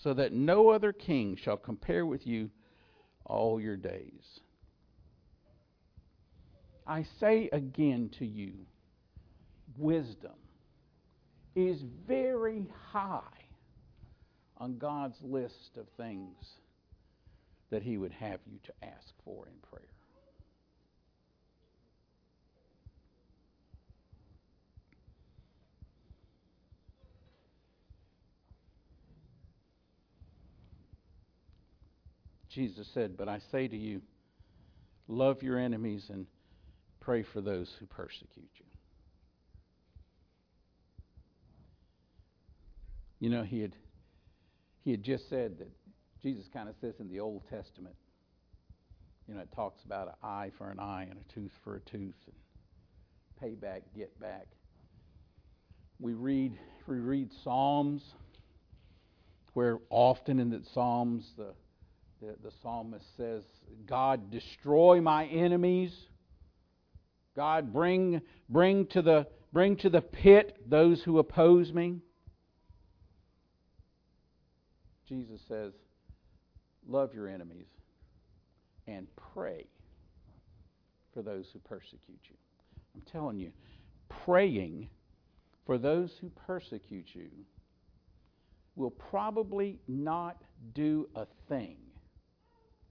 so 0.00 0.14
that 0.14 0.32
no 0.32 0.68
other 0.68 0.92
king 0.92 1.36
shall 1.42 1.56
compare 1.56 2.06
with 2.06 2.24
you 2.24 2.50
all 3.26 3.60
your 3.60 3.76
days. 3.76 4.40
I 6.86 7.04
say 7.18 7.48
again 7.52 8.10
to 8.18 8.26
you, 8.26 8.52
wisdom 9.76 10.32
is 11.54 11.82
very 12.06 12.66
high 12.92 13.20
on 14.56 14.78
God's 14.78 15.16
list 15.22 15.76
of 15.76 15.86
things 15.96 16.36
that 17.70 17.82
He 17.82 17.98
would 17.98 18.12
have 18.12 18.40
you 18.46 18.58
to 18.64 18.72
ask 18.82 19.12
for 19.24 19.46
in 19.46 19.54
prayer. 19.70 19.82
Jesus 32.50 32.86
said, 32.92 33.16
But 33.16 33.28
I 33.28 33.40
say 33.50 33.66
to 33.66 33.76
you, 33.76 34.02
love 35.08 35.42
your 35.42 35.58
enemies 35.58 36.10
and 36.10 36.26
Pray 37.02 37.24
for 37.24 37.40
those 37.40 37.68
who 37.80 37.86
persecute 37.86 38.48
you. 38.58 38.64
You 43.22 43.30
know, 43.30 43.44
he 43.44 43.60
had 43.60 43.76
he 44.84 44.90
had 44.90 45.04
just 45.04 45.30
said 45.30 45.58
that 45.58 45.70
Jesus 46.22 46.48
kind 46.52 46.68
of 46.68 46.74
says 46.80 46.94
in 46.98 47.08
the 47.08 47.20
Old 47.20 47.42
Testament, 47.48 47.94
you 49.28 49.34
know, 49.34 49.40
it 49.40 49.48
talks 49.54 49.84
about 49.84 50.08
an 50.08 50.14
eye 50.24 50.50
for 50.58 50.68
an 50.70 50.80
eye 50.80 51.06
and 51.08 51.18
a 51.18 51.32
tooth 51.32 51.52
for 51.62 51.76
a 51.76 51.80
tooth 51.80 52.16
and 52.26 52.34
pay 53.40 53.54
back, 53.54 53.82
get 53.96 54.18
back. 54.20 54.48
We 56.00 56.14
read 56.14 56.58
we 56.88 56.98
read 56.98 57.30
Psalms 57.44 58.02
where 59.52 59.78
often 59.88 60.40
in 60.40 60.50
the 60.50 60.62
Psalms 60.74 61.24
the, 61.36 61.54
the, 62.20 62.34
the 62.42 62.50
psalmist 62.60 63.06
says, 63.16 63.44
God 63.86 64.30
destroy 64.30 65.00
my 65.00 65.26
enemies 65.26 65.92
God, 67.34 67.72
bring, 67.72 68.20
bring, 68.48 68.86
to 68.88 69.02
the, 69.02 69.26
bring 69.52 69.76
to 69.76 69.90
the 69.90 70.02
pit 70.02 70.56
those 70.68 71.02
who 71.02 71.18
oppose 71.18 71.72
me. 71.72 72.00
Jesus 75.08 75.40
says, 75.48 75.72
Love 76.88 77.14
your 77.14 77.28
enemies 77.28 77.68
and 78.86 79.06
pray 79.34 79.66
for 81.14 81.22
those 81.22 81.46
who 81.52 81.58
persecute 81.60 82.20
you. 82.28 82.36
I'm 82.94 83.02
telling 83.10 83.38
you, 83.38 83.52
praying 84.24 84.88
for 85.66 85.78
those 85.78 86.12
who 86.20 86.30
persecute 86.46 87.06
you 87.12 87.28
will 88.74 88.90
probably 88.90 89.78
not 89.86 90.42
do 90.74 91.08
a 91.14 91.26
thing 91.48 91.76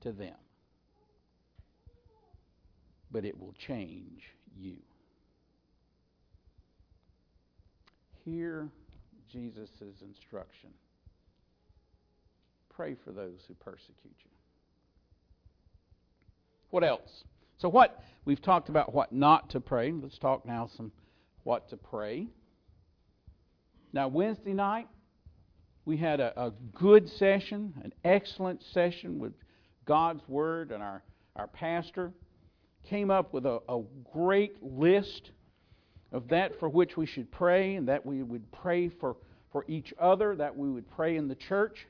to 0.01 0.11
them, 0.11 0.35
but 3.11 3.25
it 3.25 3.37
will 3.39 3.53
change 3.53 4.23
you. 4.55 4.77
Hear 8.23 8.69
Jesus' 9.31 9.69
instruction. 10.01 10.69
Pray 12.81 12.95
for 13.05 13.11
those 13.11 13.37
who 13.47 13.53
persecute 13.53 14.15
you. 14.23 14.31
What 16.71 16.83
else? 16.83 17.25
So 17.59 17.69
what 17.69 18.01
we've 18.25 18.41
talked 18.41 18.69
about 18.69 18.91
what 18.91 19.13
not 19.13 19.51
to 19.51 19.59
pray. 19.59 19.91
Let's 19.91 20.17
talk 20.17 20.47
now 20.47 20.67
some 20.75 20.91
what 21.43 21.69
to 21.69 21.77
pray. 21.77 22.25
Now 23.93 24.07
Wednesday 24.07 24.53
night 24.53 24.87
we 25.85 25.95
had 25.95 26.19
a, 26.19 26.33
a 26.35 26.53
good 26.73 27.07
session, 27.07 27.71
an 27.83 27.93
excellent 28.03 28.63
session 28.73 29.19
with 29.19 29.33
God's 29.85 30.27
Word, 30.27 30.71
and 30.71 30.81
our, 30.81 31.03
our 31.35 31.45
pastor 31.45 32.11
came 32.89 33.11
up 33.11 33.31
with 33.31 33.45
a, 33.45 33.59
a 33.69 33.83
great 34.11 34.55
list 34.63 35.29
of 36.11 36.29
that 36.29 36.59
for 36.59 36.67
which 36.67 36.97
we 36.97 37.05
should 37.05 37.31
pray, 37.31 37.75
and 37.75 37.87
that 37.89 38.03
we 38.03 38.23
would 38.23 38.51
pray 38.51 38.89
for, 38.89 39.17
for 39.51 39.65
each 39.67 39.93
other, 39.99 40.35
that 40.35 40.57
we 40.57 40.71
would 40.71 40.89
pray 40.89 41.15
in 41.15 41.27
the 41.27 41.35
church. 41.35 41.85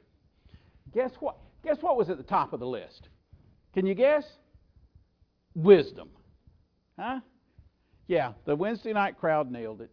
Guess 0.94 1.12
what? 1.20 1.38
Guess 1.64 1.78
what 1.82 1.98
was 1.98 2.10
at 2.10 2.18
the 2.18 2.24
top 2.24 2.54
of 2.54 2.60
the 2.60 2.68
list? 2.68 3.10
Can 3.74 3.86
you 3.86 3.94
guess? 3.94 4.26
Wisdom. 5.56 6.10
Huh? 7.00 7.20
Yeah, 8.08 8.34
the 8.46 8.56
Wednesday 8.56 8.94
night 8.94 9.18
crowd 9.18 9.52
nailed 9.52 9.82
it. 9.82 9.92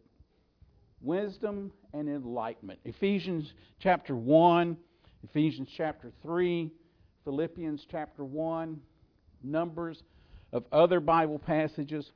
Wisdom 1.00 1.72
and 1.92 2.08
enlightenment. 2.08 2.80
Ephesians 2.84 3.52
chapter 3.78 4.16
1, 4.16 4.76
Ephesians 5.22 5.68
chapter 5.76 6.10
3, 6.22 6.70
Philippians 7.24 7.86
chapter 7.90 8.24
1, 8.24 8.80
numbers 9.44 10.02
of 10.52 10.64
other 10.72 10.98
Bible 10.98 11.38
passages. 11.38 12.10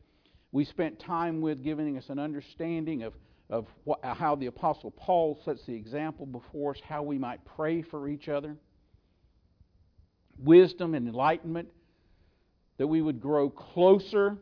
We 0.50 0.64
spent 0.64 0.98
time 0.98 1.40
with 1.40 1.62
giving 1.62 1.96
us 1.96 2.08
an 2.08 2.18
understanding 2.18 3.02
of, 3.02 3.14
of 3.48 3.66
what, 3.84 4.00
how 4.02 4.34
the 4.34 4.46
Apostle 4.46 4.90
Paul 4.90 5.38
sets 5.44 5.64
the 5.66 5.74
example 5.74 6.26
before 6.26 6.72
us, 6.72 6.80
how 6.86 7.02
we 7.02 7.18
might 7.18 7.40
pray 7.44 7.82
for 7.82 8.08
each 8.08 8.28
other. 8.28 8.56
Wisdom 10.38 10.94
and 10.94 11.08
enlightenment, 11.08 11.68
that 12.78 12.86
we 12.86 13.00
would 13.00 13.20
grow 13.20 13.48
closer 13.48 14.36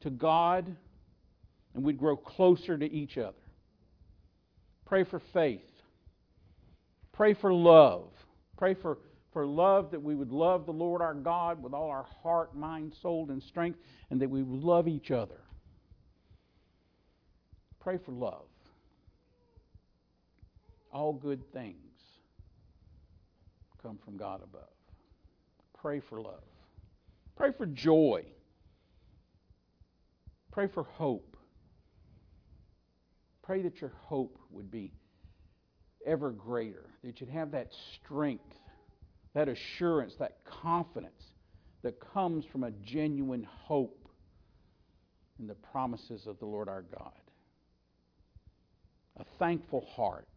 to 0.00 0.10
God 0.10 0.76
and 1.74 1.82
we'd 1.82 1.98
grow 1.98 2.16
closer 2.16 2.78
to 2.78 2.92
each 2.92 3.18
other. 3.18 3.34
Pray 4.84 5.04
for 5.04 5.20
faith. 5.32 5.62
Pray 7.12 7.34
for 7.34 7.52
love. 7.52 8.10
Pray 8.56 8.74
for, 8.74 8.98
for 9.32 9.46
love 9.46 9.90
that 9.90 10.02
we 10.02 10.14
would 10.14 10.30
love 10.30 10.66
the 10.66 10.72
Lord 10.72 11.00
our 11.02 11.14
God 11.14 11.62
with 11.62 11.72
all 11.72 11.90
our 11.90 12.06
heart, 12.22 12.54
mind, 12.54 12.94
soul, 13.02 13.26
and 13.30 13.42
strength, 13.42 13.78
and 14.10 14.20
that 14.20 14.30
we 14.30 14.42
would 14.42 14.62
love 14.62 14.86
each 14.86 15.10
other. 15.10 15.40
Pray 17.80 17.98
for 17.98 18.12
love. 18.12 18.46
All 20.92 21.12
good 21.12 21.52
things 21.52 21.93
come 23.84 23.98
from 24.04 24.16
God 24.16 24.40
above. 24.42 24.70
Pray 25.80 26.00
for 26.00 26.20
love. 26.20 26.42
Pray 27.36 27.50
for 27.56 27.66
joy. 27.66 28.24
Pray 30.50 30.68
for 30.68 30.84
hope. 30.84 31.36
Pray 33.42 33.60
that 33.62 33.80
your 33.80 33.92
hope 34.06 34.38
would 34.50 34.70
be 34.70 34.92
ever 36.06 36.30
greater, 36.30 36.86
that 37.02 37.20
you'd 37.20 37.28
have 37.28 37.50
that 37.50 37.68
strength, 37.96 38.54
that 39.34 39.48
assurance, 39.48 40.14
that 40.18 40.38
confidence 40.44 41.22
that 41.82 42.00
comes 42.00 42.44
from 42.46 42.64
a 42.64 42.70
genuine 42.70 43.46
hope 43.66 44.08
in 45.38 45.46
the 45.46 45.54
promises 45.54 46.26
of 46.26 46.38
the 46.38 46.46
Lord 46.46 46.68
our 46.68 46.82
God. 46.82 47.12
A 49.18 49.24
thankful 49.38 49.84
heart. 49.94 50.28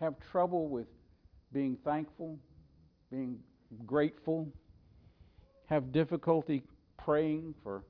Have 0.00 0.14
trouble 0.30 0.68
with 0.68 0.86
being 1.56 1.78
thankful, 1.86 2.38
being 3.10 3.38
grateful, 3.86 4.46
have 5.64 5.90
difficulty 5.90 6.62
praying 6.98 7.54
for 7.62 7.82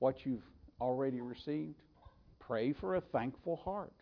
what 0.00 0.26
you've 0.26 0.42
already 0.80 1.20
received? 1.20 1.76
Pray 2.40 2.72
for 2.72 2.96
a 2.96 3.00
thankful 3.00 3.54
heart. 3.64 3.92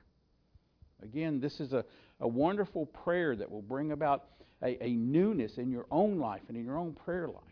Again, 1.03 1.40
this 1.40 1.61
is 1.61 1.74
a, 1.74 1.85
a 2.20 2.27
wonderful 2.27 2.87
prayer 2.87 3.37
that 3.37 3.50
will 3.50 3.61
bring 3.61 3.92
about 3.92 4.24
a, 4.62 4.83
a 4.83 4.94
newness 4.94 5.59
in 5.59 5.70
your 5.70 5.85
own 5.90 6.18
life 6.18 6.40
and 6.48 6.57
in 6.57 6.64
your 6.64 6.79
own 6.79 6.94
prayer 6.94 7.29
life. 7.29 7.44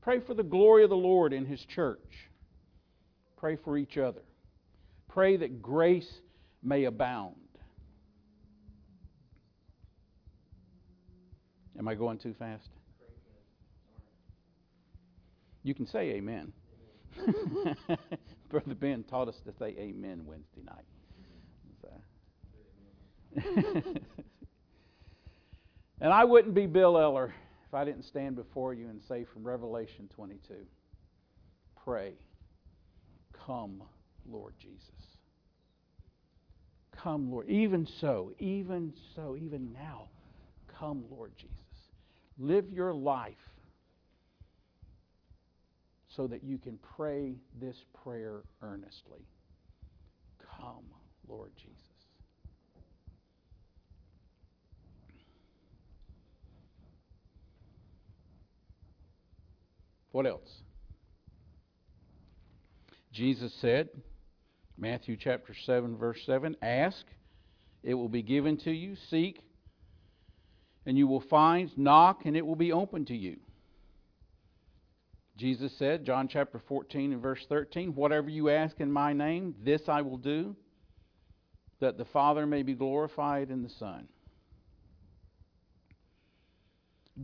Pray 0.00 0.20
for 0.20 0.32
the 0.32 0.42
glory 0.42 0.84
of 0.84 0.88
the 0.88 0.96
Lord 0.96 1.34
in 1.34 1.44
His 1.44 1.62
church. 1.66 2.30
Pray 3.36 3.56
for 3.62 3.76
each 3.76 3.98
other. 3.98 4.22
Pray 5.08 5.36
that 5.36 5.60
grace 5.60 6.10
may 6.62 6.84
abound. 6.84 7.41
Am 11.78 11.88
I 11.88 11.94
going 11.94 12.18
too 12.18 12.34
fast? 12.38 12.68
You 15.62 15.74
can 15.74 15.86
say 15.86 16.10
amen. 16.10 16.52
Brother 18.50 18.74
Ben 18.74 19.04
taught 19.04 19.28
us 19.28 19.40
to 19.46 19.52
say 19.58 19.74
amen 19.78 20.22
Wednesday 20.26 20.62
night. 20.64 20.84
and 26.00 26.12
I 26.12 26.24
wouldn't 26.24 26.54
be 26.54 26.66
Bill 26.66 26.98
Eller 26.98 27.32
if 27.66 27.74
I 27.74 27.84
didn't 27.84 28.04
stand 28.04 28.36
before 28.36 28.74
you 28.74 28.88
and 28.88 29.00
say 29.08 29.24
from 29.32 29.44
Revelation 29.44 30.08
22 30.14 30.54
Pray, 31.84 32.12
come, 33.46 33.82
Lord 34.30 34.54
Jesus. 34.60 34.90
Come, 36.96 37.32
Lord. 37.32 37.48
Even 37.48 37.88
so, 38.00 38.32
even 38.38 38.92
so, 39.16 39.36
even 39.36 39.72
now, 39.72 40.08
come, 40.78 41.04
Lord 41.10 41.32
Jesus. 41.36 41.61
Live 42.38 42.70
your 42.72 42.94
life 42.94 43.34
so 46.16 46.26
that 46.26 46.44
you 46.44 46.58
can 46.58 46.78
pray 46.96 47.36
this 47.60 47.76
prayer 48.02 48.42
earnestly. 48.62 49.26
Come, 50.58 50.84
Lord 51.28 51.50
Jesus. 51.56 51.78
What 60.12 60.26
else? 60.26 60.50
Jesus 63.12 63.52
said, 63.60 63.88
Matthew 64.78 65.16
chapter 65.18 65.54
7, 65.64 65.96
verse 65.96 66.18
7 66.26 66.56
Ask, 66.62 67.04
it 67.82 67.94
will 67.94 68.08
be 68.08 68.22
given 68.22 68.58
to 68.58 68.70
you. 68.70 68.96
Seek, 69.10 69.40
and 70.86 70.96
you 70.96 71.06
will 71.06 71.20
find. 71.20 71.70
Knock, 71.76 72.24
and 72.24 72.36
it 72.36 72.46
will 72.46 72.56
be 72.56 72.72
open 72.72 73.04
to 73.06 73.16
you. 73.16 73.36
Jesus 75.36 75.72
said, 75.78 76.04
John 76.04 76.28
chapter 76.28 76.60
14 76.68 77.12
and 77.12 77.22
verse 77.22 77.44
13, 77.48 77.94
Whatever 77.94 78.28
you 78.28 78.50
ask 78.50 78.80
in 78.80 78.92
my 78.92 79.12
name, 79.12 79.54
this 79.64 79.82
I 79.88 80.02
will 80.02 80.18
do, 80.18 80.54
that 81.80 81.98
the 81.98 82.04
Father 82.04 82.46
may 82.46 82.62
be 82.62 82.74
glorified 82.74 83.50
in 83.50 83.62
the 83.62 83.70
Son. 83.78 84.06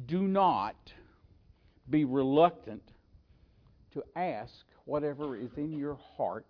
Do 0.06 0.22
not 0.22 0.76
be 1.88 2.04
reluctant 2.04 2.82
to 3.94 4.02
ask 4.16 4.52
whatever 4.84 5.36
is 5.36 5.50
in 5.56 5.72
your 5.72 5.98
heart, 6.16 6.46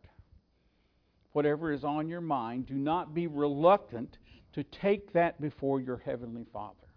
whatever 1.33 1.73
is 1.73 1.85
on 1.85 2.09
your 2.09 2.21
mind. 2.21 2.67
Do 2.67 2.75
not 2.75 3.15
be 3.15 3.27
reluctant 3.27 4.19
to 4.55 4.65
take 4.65 5.13
that 5.13 5.41
before 5.41 5.81
your 5.81 5.99
Heavenly 5.99 6.47
Father. 6.53 6.88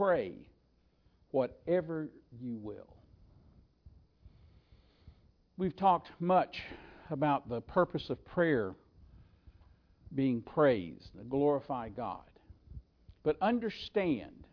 Pray 0.00 0.32
whatever 1.30 2.08
you 2.40 2.56
will. 2.56 2.96
We've 5.58 5.76
talked 5.76 6.08
much 6.18 6.62
about 7.10 7.50
the 7.50 7.60
purpose 7.60 8.08
of 8.08 8.24
prayer 8.24 8.72
being 10.14 10.40
praised, 10.40 11.12
to 11.18 11.24
glorify 11.24 11.90
God. 11.90 12.22
But 13.24 13.36
understand 13.42 14.46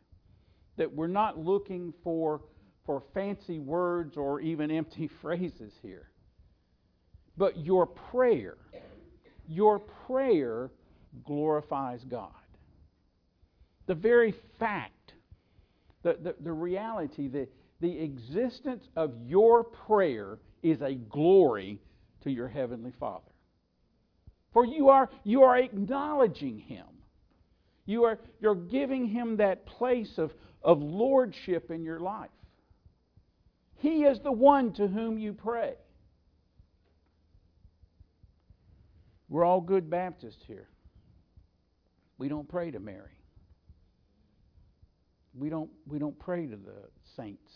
that 0.76 0.94
we're 0.94 1.08
not 1.08 1.40
looking 1.40 1.94
for, 2.04 2.42
for 2.86 3.02
fancy 3.14 3.60
words 3.60 4.18
or 4.18 4.42
even 4.42 4.70
empty 4.70 5.08
phrases 5.22 5.72
here. 5.82 6.10
But 7.38 7.58
your 7.58 7.86
prayer, 7.86 8.58
your 9.48 9.80
prayer 9.80 10.72
glorifies 11.24 12.04
God. 12.04 12.32
The 13.86 13.96
very 13.96 14.34
fact, 14.60 14.92
the, 16.04 16.18
the, 16.22 16.36
the 16.42 16.52
reality, 16.52 17.28
the, 17.28 17.48
the 17.80 18.00
existence 18.00 18.88
of 18.96 19.14
your 19.26 19.64
prayer 19.64 20.40
is 20.64 20.82
a 20.82 20.96
glory 20.96 21.80
to 22.24 22.32
your 22.32 22.48
heavenly 22.48 22.94
Father. 23.00 23.32
For 24.54 24.66
you 24.66 24.90
are, 24.90 25.10
you 25.24 25.44
are 25.44 25.58
acknowledging 25.58 26.60
Him. 26.60 26.86
You 27.88 28.04
are 28.04 28.20
you're 28.42 28.54
giving 28.54 29.08
him 29.08 29.38
that 29.38 29.66
place 29.66 30.18
of, 30.18 30.32
of 30.62 30.80
lordship 30.82 31.72
in 31.72 31.84
your 31.84 32.00
life. 32.00 32.30
He 33.78 34.04
is 34.04 34.20
the 34.20 34.32
one 34.32 34.74
to 34.74 34.88
whom 34.88 35.18
you 35.18 35.34
pray. 35.34 35.76
We're 39.30 39.46
all 39.46 39.62
good 39.62 39.90
Baptists 39.90 40.44
here. 40.46 40.68
We 42.18 42.28
don't 42.28 42.48
pray 42.48 42.72
to 42.72 42.80
Mary. 42.80 43.17
We 45.38 45.50
don't 45.50 45.70
we 45.86 46.00
don't 46.00 46.18
pray 46.18 46.48
to 46.48 46.56
the 46.56 46.90
saints. 47.16 47.52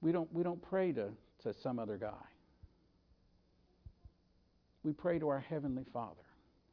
We 0.00 0.12
don't 0.12 0.32
we 0.32 0.42
don't 0.42 0.62
pray 0.62 0.92
to, 0.92 1.08
to 1.42 1.54
some 1.62 1.78
other 1.78 1.96
guy. 1.96 2.12
We 4.82 4.92
pray 4.92 5.18
to 5.18 5.28
our 5.28 5.40
Heavenly 5.40 5.86
Father. 5.92 6.20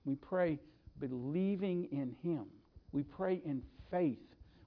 We 0.04 0.16
pray 0.16 0.60
believing 1.00 1.88
in 1.92 2.16
Him. 2.22 2.46
We 2.92 3.04
pray 3.04 3.42
in 3.46 3.64
faith. 3.90 4.20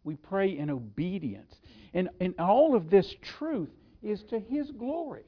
We 0.03 0.17
pray 0.17 0.59
in 0.59 0.71
obedience. 0.71 1.55
And, 1.93 2.09
and 2.21 2.35
all 2.39 2.75
of 2.75 2.91
this 2.91 3.15
truth 3.39 3.71
is 4.03 4.23
to 4.31 4.39
His 4.39 4.71
glory. 4.71 5.25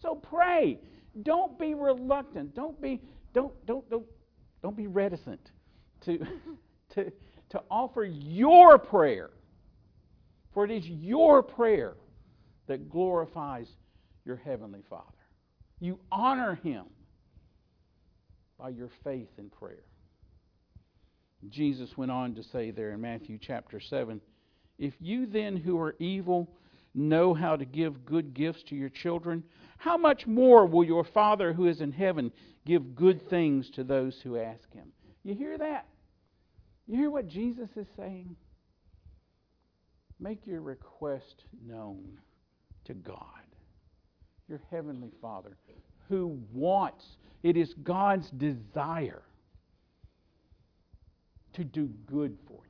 So 0.00 0.14
pray. 0.14 0.78
Don't 1.22 1.58
be 1.58 1.74
reluctant. 1.74 2.54
Don't 2.54 2.80
be 2.80 3.00
don't 3.34 3.52
don't 3.66 3.88
don't 3.90 4.06
don't 4.62 4.76
be 4.76 4.86
reticent 4.86 5.50
to 6.04 6.18
to 6.94 7.12
to 7.50 7.62
offer 7.70 8.04
your 8.04 8.78
prayer. 8.78 9.30
For 10.52 10.64
it 10.64 10.70
is 10.70 10.86
your 10.86 11.42
prayer 11.42 11.94
that 12.66 12.90
glorifies 12.90 13.68
your 14.24 14.36
heavenly 14.36 14.82
Father. 14.88 15.04
You 15.80 15.98
honor 16.10 16.56
him 16.56 16.84
by 18.58 18.70
your 18.70 18.90
faith 19.04 19.30
in 19.38 19.50
prayer. 19.50 19.84
Jesus 21.48 21.96
went 21.96 22.10
on 22.10 22.34
to 22.34 22.42
say 22.42 22.70
there 22.70 22.90
in 22.90 23.00
Matthew 23.00 23.38
chapter 23.40 23.80
7 23.80 24.20
If 24.78 24.94
you 25.00 25.26
then 25.26 25.56
who 25.56 25.78
are 25.78 25.94
evil 25.98 26.50
know 26.94 27.32
how 27.32 27.54
to 27.56 27.64
give 27.64 28.04
good 28.04 28.34
gifts 28.34 28.64
to 28.64 28.74
your 28.74 28.88
children, 28.88 29.44
how 29.76 29.96
much 29.96 30.26
more 30.26 30.66
will 30.66 30.84
your 30.84 31.04
Father 31.04 31.52
who 31.52 31.66
is 31.66 31.80
in 31.80 31.92
heaven 31.92 32.32
give 32.66 32.96
good 32.96 33.28
things 33.30 33.70
to 33.70 33.84
those 33.84 34.18
who 34.22 34.36
ask 34.36 34.72
him? 34.72 34.88
You 35.22 35.34
hear 35.34 35.56
that? 35.58 35.86
You 36.88 36.96
hear 36.96 37.10
what 37.10 37.28
Jesus 37.28 37.68
is 37.76 37.86
saying? 37.98 38.34
Make 40.18 40.46
your 40.46 40.62
request 40.62 41.44
known 41.66 42.18
to 42.86 42.94
God, 42.94 43.44
your 44.48 44.60
Heavenly 44.70 45.10
Father, 45.20 45.58
who 46.08 46.40
wants, 46.52 47.04
it 47.42 47.58
is 47.58 47.74
God's 47.82 48.30
desire 48.30 49.22
to 51.52 51.62
do 51.62 51.90
good 52.06 52.38
for 52.46 52.54
you. 52.54 52.60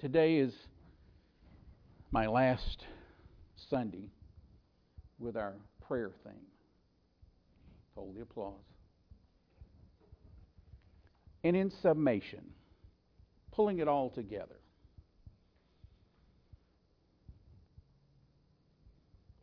Today 0.00 0.38
is 0.38 0.54
my 2.10 2.26
last 2.26 2.84
Sunday 3.70 4.10
with 5.20 5.36
our 5.36 5.54
prayer 5.86 6.10
theme. 6.24 6.34
Hold 7.94 8.16
the 8.16 8.22
applause. 8.22 8.54
And 11.48 11.56
in 11.56 11.70
summation, 11.80 12.44
pulling 13.52 13.78
it 13.78 13.88
all 13.88 14.10
together, 14.10 14.60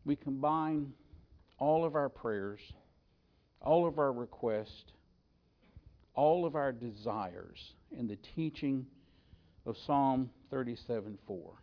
we 0.04 0.16
combine 0.16 0.94
all 1.58 1.84
of 1.84 1.96
our 1.96 2.10
prayers, 2.10 2.60
all 3.60 3.88
of 3.88 3.98
our 3.98 4.14
requests, 4.14 4.92
all 6.14 6.46
of 6.46 6.56
our 6.56 6.72
desires 6.72 7.74
in 7.98 8.08
the 8.08 8.20
teaching 8.36 8.86
of 9.66 9.76
Psalm 9.88 10.30
37 10.52 11.18
4. 11.26 11.54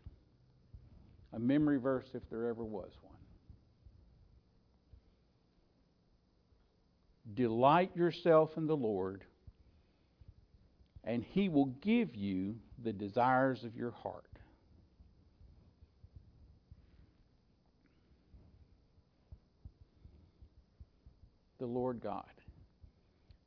A 1.35 1.39
memory 1.39 1.79
verse 1.79 2.09
if 2.15 2.23
there 2.31 2.49
ever 2.49 2.65
was 2.65 2.91
one. 3.01 3.15
Delight 7.33 7.93
yourself 7.95 8.57
in 8.57 8.67
the 8.67 8.77
Lord, 8.77 9.23
and 11.05 11.25
He 11.25 11.49
will 11.49 11.67
give 11.83 12.15
you 12.15 12.57
the 12.83 12.93
desires 12.93 13.65
of 13.65 13.77
your 13.77 13.91
heart. 13.91 14.25
The 21.59 21.67
Lord 21.67 22.01
God, 22.03 22.25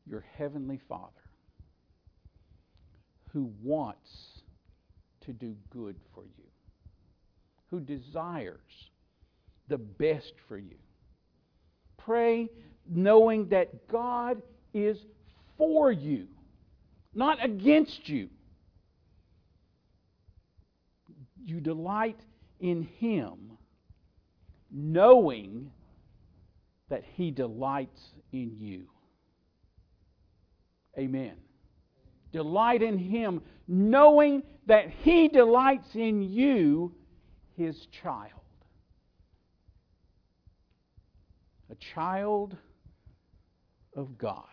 your 0.05 0.25
Heavenly 0.37 0.79
Father, 0.87 1.11
who 3.33 3.51
wants 3.61 4.41
to 5.25 5.33
do 5.33 5.55
good 5.69 5.97
for 6.13 6.23
you, 6.23 6.43
who 7.69 7.81
desires 7.81 8.89
the 9.67 9.77
best 9.77 10.33
for 10.47 10.57
you. 10.57 10.77
Pray 11.97 12.49
knowing 12.89 13.49
that 13.49 13.87
God 13.89 14.41
is 14.73 14.97
for 15.57 15.91
you, 15.91 16.27
not 17.15 17.43
against 17.43 18.07
you. 18.09 18.29
You 21.43 21.59
delight 21.61 22.19
in 22.59 22.83
Him, 22.99 23.57
knowing 24.71 25.71
that 26.89 27.03
He 27.15 27.31
delights 27.31 28.01
in 28.31 28.57
you. 28.59 28.87
Amen. 30.97 31.35
Delight 32.31 32.81
in 32.81 32.97
Him, 32.97 33.41
knowing 33.67 34.43
that 34.67 34.89
He 34.89 35.27
delights 35.27 35.95
in 35.95 36.21
you, 36.21 36.93
His 37.55 37.87
child. 38.03 38.31
A 41.71 41.75
child 41.93 42.57
of 43.95 44.17
God. 44.17 44.43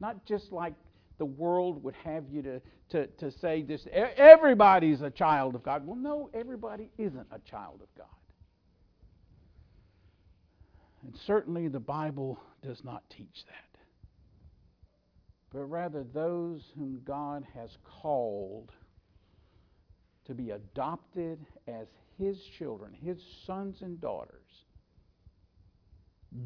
Not 0.00 0.24
just 0.26 0.52
like 0.52 0.74
the 1.22 1.26
world 1.26 1.84
would 1.84 1.94
have 2.02 2.24
you 2.32 2.42
to, 2.42 2.60
to, 2.88 3.06
to 3.06 3.30
say 3.30 3.62
this 3.62 3.86
everybody's 4.16 5.02
a 5.02 5.10
child 5.10 5.54
of 5.54 5.62
God. 5.62 5.86
Well, 5.86 5.94
no, 5.94 6.28
everybody 6.34 6.90
isn't 6.98 7.28
a 7.30 7.38
child 7.48 7.80
of 7.80 7.86
God. 7.96 8.08
And 11.04 11.16
certainly 11.24 11.68
the 11.68 11.78
Bible 11.78 12.40
does 12.60 12.82
not 12.82 13.04
teach 13.08 13.44
that. 13.46 13.80
But 15.52 15.66
rather, 15.66 16.02
those 16.12 16.62
whom 16.76 17.00
God 17.04 17.46
has 17.54 17.70
called 18.02 18.72
to 20.26 20.34
be 20.34 20.50
adopted 20.50 21.38
as 21.68 21.86
His 22.18 22.36
children, 22.58 22.96
His 23.00 23.18
sons 23.46 23.76
and 23.82 24.00
daughters, 24.00 24.64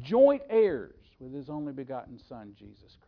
joint 0.03 0.43
heirs 0.51 1.03
with 1.19 1.33
His 1.33 1.49
only 1.49 1.73
begotten 1.73 2.19
Son, 2.29 2.53
Jesus 2.59 2.95
Christ. 2.99 3.06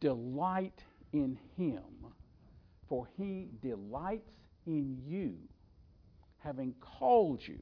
Delight 0.00 0.82
in 1.12 1.38
Him, 1.56 1.82
for 2.88 3.08
He 3.16 3.48
delights 3.62 4.30
in 4.66 4.98
you, 5.06 5.36
having 6.38 6.74
called 6.80 7.40
you 7.46 7.58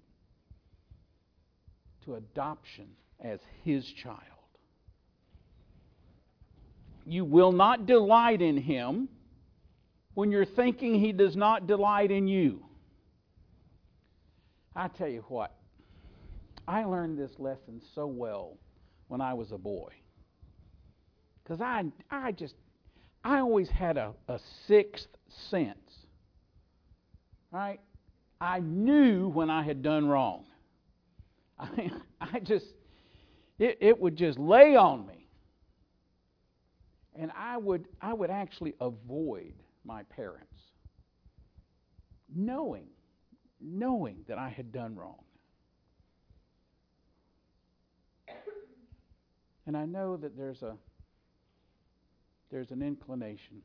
to 2.06 2.14
adoption 2.14 2.86
as 3.20 3.40
his 3.64 3.84
child. 3.84 4.20
You 7.04 7.24
will 7.24 7.52
not 7.52 7.86
delight 7.86 8.42
in 8.42 8.56
him 8.56 9.08
when 10.14 10.30
you're 10.30 10.44
thinking 10.44 10.98
he 10.98 11.12
does 11.12 11.36
not 11.36 11.66
delight 11.66 12.10
in 12.10 12.26
you. 12.26 12.64
I 14.74 14.88
tell 14.88 15.08
you 15.08 15.24
what, 15.28 15.54
I 16.66 16.84
learned 16.84 17.18
this 17.18 17.38
lesson 17.38 17.80
so 17.94 18.06
well 18.06 18.56
when 19.08 19.20
I 19.20 19.34
was 19.34 19.52
a 19.52 19.58
boy. 19.58 19.92
Because 21.46 21.60
I, 21.60 21.84
I 22.10 22.32
just, 22.32 22.54
I 23.22 23.38
always 23.38 23.68
had 23.68 23.96
a, 23.96 24.12
a 24.26 24.40
sixth 24.66 25.06
sense. 25.48 25.78
Right? 27.52 27.78
I 28.40 28.58
knew 28.58 29.28
when 29.28 29.48
I 29.48 29.62
had 29.62 29.80
done 29.80 30.08
wrong. 30.08 30.44
I, 31.58 31.90
I 32.20 32.40
just, 32.40 32.66
it, 33.60 33.78
it 33.80 34.00
would 34.00 34.16
just 34.16 34.40
lay 34.40 34.74
on 34.74 35.06
me. 35.06 35.28
And 37.14 37.30
I 37.36 37.56
would, 37.56 37.86
I 38.00 38.12
would 38.12 38.30
actually 38.30 38.74
avoid 38.80 39.54
my 39.84 40.02
parents, 40.02 40.52
knowing, 42.34 42.88
knowing 43.60 44.24
that 44.26 44.36
I 44.36 44.48
had 44.48 44.72
done 44.72 44.96
wrong. 44.96 45.22
And 49.66 49.76
I 49.76 49.84
know 49.84 50.16
that 50.16 50.36
there's 50.36 50.62
a 50.62 50.76
there's 52.50 52.70
an 52.70 52.82
inclination 52.82 53.62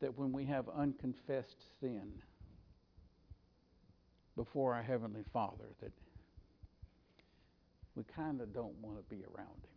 that 0.00 0.16
when 0.16 0.32
we 0.32 0.44
have 0.44 0.66
unconfessed 0.68 1.64
sin, 1.80 2.12
before 4.36 4.74
our 4.74 4.82
Heavenly 4.82 5.24
Father 5.32 5.64
that 5.80 5.92
we 7.96 8.04
kind 8.04 8.40
of 8.42 8.52
don't 8.52 8.74
want 8.82 8.98
to 8.98 9.02
be 9.14 9.24
around 9.24 9.48
him. 9.48 9.70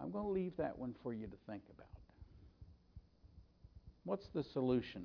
I'm 0.00 0.12
going 0.12 0.24
to 0.24 0.30
leave 0.30 0.56
that 0.58 0.78
one 0.78 0.94
for 1.02 1.12
you 1.12 1.26
to 1.26 1.36
think 1.48 1.64
about. 1.76 1.88
What's 4.04 4.28
the 4.28 4.44
solution 4.44 5.04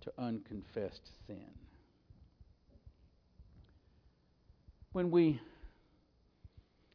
to 0.00 0.12
unconfessed 0.16 1.10
sin? 1.26 1.67
When 4.92 5.10
we 5.10 5.40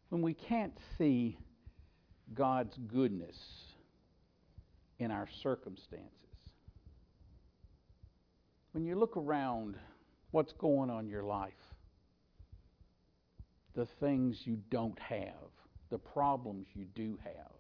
when 0.10 0.22
we 0.22 0.34
can't 0.34 0.78
see 0.98 1.38
God's 2.36 2.78
goodness 2.88 3.36
in 5.00 5.12
our 5.12 5.28
circumstances. 5.42 6.12
When 8.74 8.86
you 8.86 8.96
look 8.96 9.18
around 9.18 9.76
what's 10.32 10.54
going 10.54 10.90
on 10.90 11.06
in 11.06 11.10
your 11.10 11.24
life, 11.24 11.54
the 13.76 13.88
things 14.00 14.42
you 14.46 14.60
don't 14.70 15.00
have, 15.00 15.50
the 15.90 15.98
problems 15.98 16.68
you 16.74 16.86
do 16.96 17.18
have, 17.24 17.52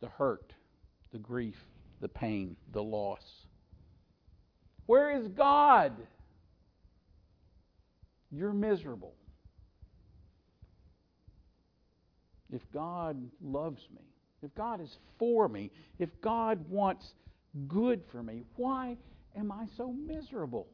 the 0.00 0.08
hurt, 0.08 0.52
the 1.12 1.18
grief, 1.18 1.56
the 2.00 2.08
pain, 2.08 2.56
the 2.72 2.82
loss. 2.82 3.24
Where 4.86 5.10
is 5.10 5.28
God? 5.28 5.92
You're 8.30 8.52
miserable. 8.52 9.14
If 12.50 12.62
God 12.72 13.16
loves 13.42 13.86
me, 13.94 14.02
if 14.42 14.54
God 14.54 14.80
is 14.80 14.96
for 15.18 15.48
me, 15.48 15.70
if 15.98 16.08
God 16.20 16.64
wants 16.68 17.12
good 17.66 18.02
for 18.10 18.22
me, 18.22 18.44
why 18.56 18.96
am 19.36 19.52
I 19.52 19.66
so 19.76 19.92
miserable? 19.92 20.66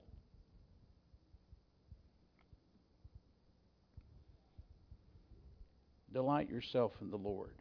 Delight 6.13 6.49
yourself 6.49 6.93
in 7.01 7.11
the 7.11 7.17
Lord, 7.17 7.57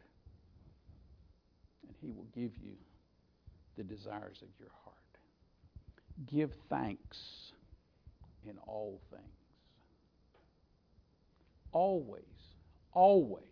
and 1.82 1.96
He 2.00 2.10
will 2.10 2.26
give 2.34 2.52
you 2.62 2.76
the 3.76 3.82
desires 3.82 4.38
of 4.42 4.48
your 4.60 4.70
heart. 4.84 4.94
Give 6.30 6.52
thanks 6.68 7.18
in 8.48 8.56
all 8.68 9.00
things. 9.10 9.43
Always, 11.74 12.22
always, 12.92 13.42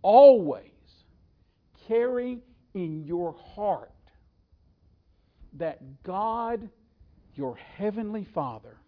always 0.00 0.72
carry 1.86 2.38
in 2.72 3.04
your 3.04 3.36
heart 3.54 3.92
that 5.58 6.02
God, 6.04 6.70
your 7.34 7.56
Heavenly 7.76 8.26
Father, 8.34 8.78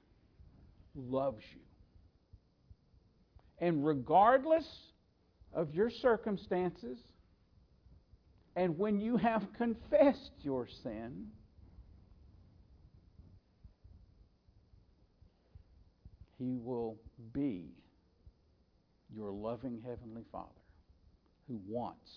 loves 0.95 1.43
you. 1.55 1.61
And 3.59 3.85
regardless 3.87 4.67
of 5.53 5.75
your 5.75 5.91
circumstances, 5.91 6.99
and 8.57 8.79
when 8.79 9.01
you 9.01 9.19
have 9.19 9.47
confessed 9.59 10.33
your 10.41 10.67
sin, 10.83 11.27
He 16.39 16.57
will 16.57 16.97
be 17.35 17.80
your 19.15 19.31
loving 19.31 19.83
Heavenly 19.87 20.25
Father 20.31 20.49
who 21.49 21.61
wants 21.69 22.11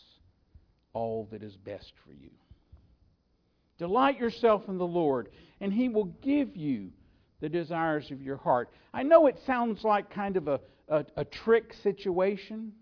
all 0.94 1.28
that 1.32 1.42
is 1.42 1.56
best 1.58 1.92
for 2.06 2.14
you. 2.14 2.30
Delight 3.80 4.20
yourself 4.20 4.70
in 4.70 4.78
the 4.78 4.86
Lord, 4.86 5.30
and 5.60 5.74
He 5.74 5.90
will 5.90 6.06
give 6.06 6.56
you 6.56 6.92
the 7.42 7.50
desires 7.50 8.12
of 8.12 8.22
your 8.22 8.38
heart. 8.38 8.70
I 8.94 9.04
know 9.04 9.28
it 9.28 9.40
sounds 9.46 9.84
like 9.84 10.10
kind 10.12 10.38
of 10.38 10.48
a, 10.48 10.60
a, 10.88 11.06
a 11.18 11.26
trick 11.26 11.74
situation. 11.82 12.74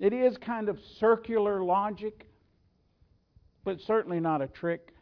It 0.00 0.12
is 0.12 0.36
kind 0.38 0.68
of 0.68 0.78
circular 0.98 1.62
logic, 1.62 2.26
but 3.64 3.80
certainly 3.82 4.18
not 4.18 4.42
a 4.42 4.48
trick. 4.48 4.92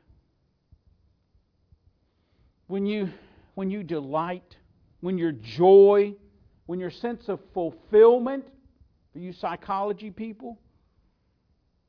When 2.67 2.85
you, 2.85 3.11
when 3.55 3.71
you 3.71 3.83
delight, 3.83 4.57
when 5.03 5.19
your 5.19 5.33
joy, 5.33 6.15
when 6.67 6.79
your 6.79 6.91
sense 6.91 7.29
of 7.29 7.41
fulfillment, 7.53 8.47
for 9.13 9.19
you 9.19 9.33
psychology 9.33 10.11
people, 10.11 10.59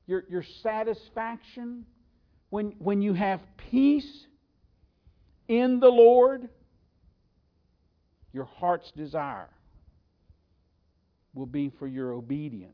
your, 0.08 0.26
your 0.30 0.44
satisfaction, 0.64 1.86
when, 2.50 2.74
when 2.80 3.02
you 3.02 3.14
have 3.14 3.40
peace 3.70 4.26
in 5.48 5.80
the 5.80 5.88
Lord, 5.88 6.50
your 8.34 8.46
heart's 8.46 8.92
desire 8.92 9.50
will 11.36 11.46
be 11.46 11.72
for 11.78 11.88
your 11.88 12.14
obedience, 12.14 12.74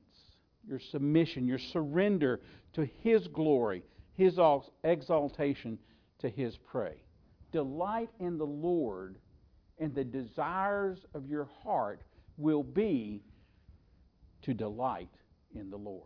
your 0.65 0.79
submission, 0.79 1.45
your 1.45 1.59
surrender 1.59 2.39
to 2.73 2.87
His 3.03 3.27
glory, 3.27 3.83
His 4.13 4.39
exaltation 4.85 5.77
to 6.19 6.29
His 6.29 6.55
prey. 6.57 6.95
Delight 7.51 8.09
in 8.21 8.37
the 8.37 8.45
Lord, 8.45 9.17
and 9.79 9.95
the 9.95 10.03
desires 10.03 10.99
of 11.13 11.27
your 11.27 11.49
heart 11.63 12.01
will 12.37 12.63
be 12.63 13.21
to 14.41 14.53
delight 14.53 15.09
in 15.53 15.69
the 15.69 15.77
Lord. 15.77 16.05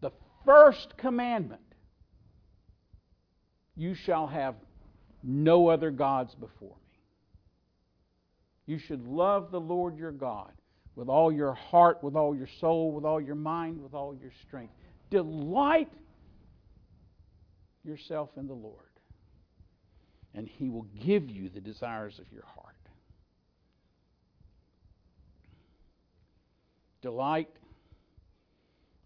The 0.00 0.12
first 0.44 0.96
commandment 0.96 1.62
you 3.76 3.94
shall 3.94 4.26
have 4.26 4.56
no 5.22 5.68
other 5.68 5.90
gods 5.90 6.34
before 6.34 6.76
me. 6.76 6.98
You 8.66 8.78
should 8.78 9.06
love 9.06 9.50
the 9.50 9.60
Lord 9.60 9.96
your 9.96 10.12
God 10.12 10.52
with 10.94 11.08
all 11.08 11.30
your 11.30 11.54
heart, 11.54 12.02
with 12.02 12.16
all 12.16 12.34
your 12.34 12.48
soul, 12.60 12.92
with 12.92 13.04
all 13.04 13.20
your 13.20 13.36
mind, 13.36 13.80
with 13.80 13.94
all 13.94 14.16
your 14.20 14.32
strength. 14.46 14.74
Delight 15.10 15.92
yourself 17.84 18.30
in 18.36 18.46
the 18.46 18.54
Lord, 18.54 18.87
and 20.34 20.48
He 20.48 20.68
will 20.68 20.86
give 21.04 21.30
you 21.30 21.48
the 21.48 21.60
desires 21.60 22.18
of 22.18 22.32
your 22.32 22.44
heart. 22.44 22.74
Delight 27.02 27.50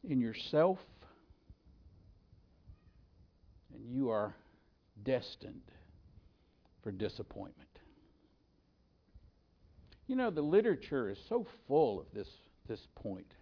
in 0.09 0.21
yourself, 0.21 0.79
and 3.75 3.87
you 3.87 4.11
are 4.11 4.35
destined 5.05 5.63
for 6.83 6.91
disappointment. 6.91 7.69
You 10.07 10.17
know, 10.17 10.31
the 10.31 10.43
literature 10.43 11.11
is 11.11 11.19
so 11.29 11.47
full 11.69 12.01
of 12.01 12.07
this, 12.13 12.29
this 12.69 12.87
point. 12.97 13.33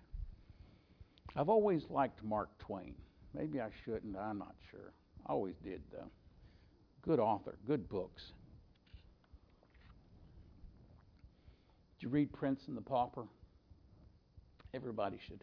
I've 1.37 1.49
always 1.49 1.85
liked 1.89 2.23
Mark 2.23 2.49
Twain. 2.59 2.95
Maybe 3.35 3.61
I 3.61 3.69
shouldn't, 3.85 4.17
I'm 4.17 4.39
not 4.39 4.55
sure. 4.71 4.93
I 5.27 5.33
always 5.33 5.55
did, 5.65 5.81
though. 5.93 6.11
Good 7.03 7.19
author, 7.19 7.57
good 7.67 7.89
books. 7.89 8.33
Did 11.99 12.07
you 12.07 12.09
read 12.11 12.33
Prince 12.33 12.63
and 12.67 12.77
the 12.77 12.83
Pauper? 12.83 13.25
Everybody 14.75 15.19
should 15.27 15.43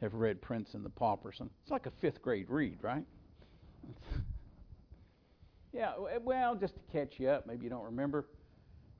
have 0.00 0.14
read 0.14 0.40
Prince 0.40 0.74
and 0.74 0.84
the 0.84 0.90
Pauper. 0.90 1.30
It's 1.30 1.70
like 1.70 1.86
a 1.86 1.92
fifth 2.00 2.22
grade 2.22 2.46
read, 2.48 2.78
right? 2.82 3.04
yeah, 5.72 5.92
eh, 6.10 6.18
well, 6.22 6.54
just 6.54 6.74
to 6.74 6.80
catch 6.92 7.14
you 7.18 7.28
up, 7.28 7.46
maybe 7.46 7.64
you 7.64 7.70
don't 7.70 7.84
remember. 7.84 8.26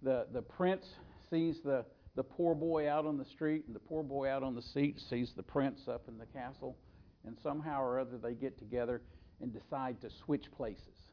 The, 0.02 0.26
the 0.32 0.42
prince 0.42 0.86
sees 1.30 1.60
the, 1.64 1.84
the 2.16 2.22
poor 2.22 2.54
boy 2.54 2.88
out 2.88 3.06
on 3.06 3.16
the 3.16 3.24
street, 3.24 3.64
and 3.66 3.74
the 3.74 3.80
poor 3.80 4.02
boy 4.02 4.28
out 4.28 4.42
on 4.42 4.54
the 4.54 4.62
seat 4.62 5.00
sees 5.00 5.32
the 5.34 5.42
prince 5.42 5.88
up 5.88 6.02
in 6.08 6.18
the 6.18 6.26
castle, 6.26 6.76
and 7.26 7.36
somehow 7.42 7.82
or 7.82 7.98
other 7.98 8.18
they 8.18 8.34
get 8.34 8.58
together 8.58 9.00
and 9.40 9.52
decide 9.52 10.00
to 10.02 10.10
switch 10.24 10.52
places. 10.54 11.03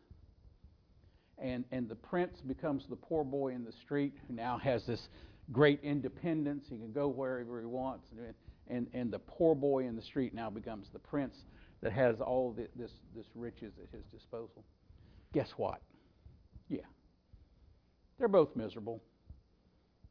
And, 1.41 1.65
and 1.71 1.89
the 1.89 1.95
prince 1.95 2.39
becomes 2.41 2.85
the 2.87 2.95
poor 2.95 3.23
boy 3.23 3.49
in 3.49 3.65
the 3.65 3.71
street 3.71 4.13
who 4.27 4.35
now 4.35 4.57
has 4.59 4.85
this 4.85 5.07
great 5.51 5.79
independence. 5.83 6.65
He 6.69 6.77
can 6.77 6.91
go 6.91 7.07
wherever 7.07 7.59
he 7.59 7.65
wants. 7.65 8.05
And, 8.11 8.33
and, 8.67 8.87
and 8.93 9.11
the 9.11 9.19
poor 9.19 9.55
boy 9.55 9.85
in 9.85 9.95
the 9.95 10.01
street 10.01 10.33
now 10.33 10.49
becomes 10.49 10.87
the 10.93 10.99
prince 10.99 11.35
that 11.81 11.91
has 11.93 12.21
all 12.21 12.51
the, 12.51 12.67
this, 12.75 12.91
this 13.15 13.25
riches 13.33 13.73
at 13.81 13.89
his 13.95 14.05
disposal. 14.13 14.63
Guess 15.33 15.49
what? 15.57 15.81
Yeah. 16.69 16.81
They're 18.19 18.27
both 18.27 18.55
miserable. 18.55 19.01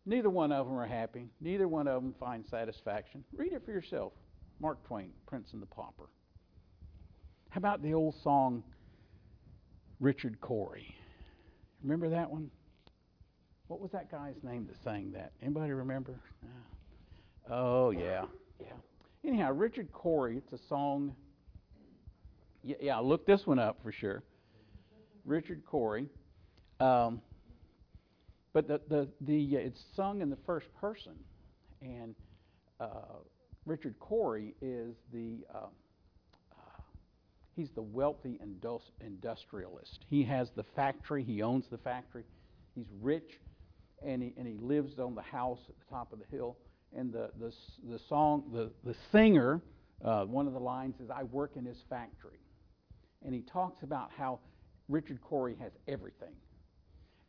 Neither 0.04 0.30
one 0.30 0.50
of 0.50 0.66
them 0.66 0.76
are 0.76 0.86
happy. 0.86 1.28
Neither 1.40 1.68
one 1.68 1.86
of 1.86 2.02
them 2.02 2.14
find 2.18 2.44
satisfaction. 2.50 3.22
Read 3.36 3.52
it 3.52 3.62
for 3.64 3.70
yourself. 3.70 4.12
Mark 4.60 4.82
Twain, 4.84 5.10
Prince 5.26 5.52
and 5.52 5.62
the 5.62 5.66
Pauper. 5.66 6.08
How 7.50 7.58
about 7.58 7.82
the 7.82 7.94
old 7.94 8.14
song, 8.22 8.62
Richard 10.00 10.40
Cory? 10.40 10.96
Remember 11.82 12.08
that 12.10 12.30
one? 12.30 12.50
What 13.68 13.80
was 13.80 13.92
that 13.92 14.10
guy's 14.10 14.42
name 14.42 14.66
that 14.66 14.82
sang 14.82 15.12
that? 15.12 15.32
Anybody 15.42 15.72
remember? 15.72 16.14
Oh 17.48 17.90
yeah, 17.90 18.24
yeah. 18.60 18.72
Anyhow, 19.24 19.52
Richard 19.52 19.92
Cory. 19.92 20.36
It's 20.36 20.52
a 20.52 20.66
song. 20.68 21.14
Yeah, 22.62 22.76
yeah. 22.80 22.98
Look 22.98 23.26
this 23.26 23.46
one 23.46 23.58
up 23.58 23.78
for 23.82 23.92
sure. 23.92 24.22
Richard 25.24 25.64
Cory. 25.64 26.08
Um, 26.80 27.20
but 28.52 28.66
the 28.66 28.80
the 28.88 29.08
the 29.20 29.56
uh, 29.56 29.60
it's 29.60 29.82
sung 29.94 30.20
in 30.20 30.30
the 30.30 30.38
first 30.46 30.66
person, 30.80 31.12
and 31.80 32.14
uh, 32.80 33.18
Richard 33.66 33.94
Cory 34.00 34.54
is 34.60 34.94
the 35.12 35.38
uh, 35.54 35.66
he's 37.60 37.70
the 37.74 37.82
wealthy 37.82 38.40
industrialist. 39.00 40.04
He 40.08 40.24
has 40.24 40.50
the 40.56 40.64
factory. 40.74 41.22
He 41.22 41.42
owns 41.42 41.66
the 41.70 41.76
factory. 41.76 42.24
He's 42.74 42.86
rich, 43.02 43.38
and 44.04 44.22
he 44.22 44.32
and 44.38 44.46
he 44.46 44.56
lives 44.56 44.98
on 44.98 45.14
the 45.14 45.22
house 45.22 45.60
at 45.68 45.74
the 45.78 45.94
top 45.94 46.12
of 46.12 46.18
the 46.18 46.36
hill. 46.36 46.56
And 46.96 47.12
the 47.12 47.30
the 47.38 47.52
the 47.88 48.00
song 48.08 48.44
the 48.52 48.70
the 48.84 48.96
singer 49.12 49.60
uh, 50.02 50.24
one 50.24 50.46
of 50.46 50.54
the 50.54 50.60
lines 50.60 50.94
is 51.00 51.10
I 51.10 51.24
work 51.24 51.52
in 51.56 51.66
his 51.66 51.76
factory, 51.90 52.40
and 53.24 53.34
he 53.34 53.42
talks 53.42 53.82
about 53.82 54.10
how 54.16 54.38
Richard 54.88 55.20
Cory 55.20 55.54
has 55.60 55.72
everything 55.86 56.34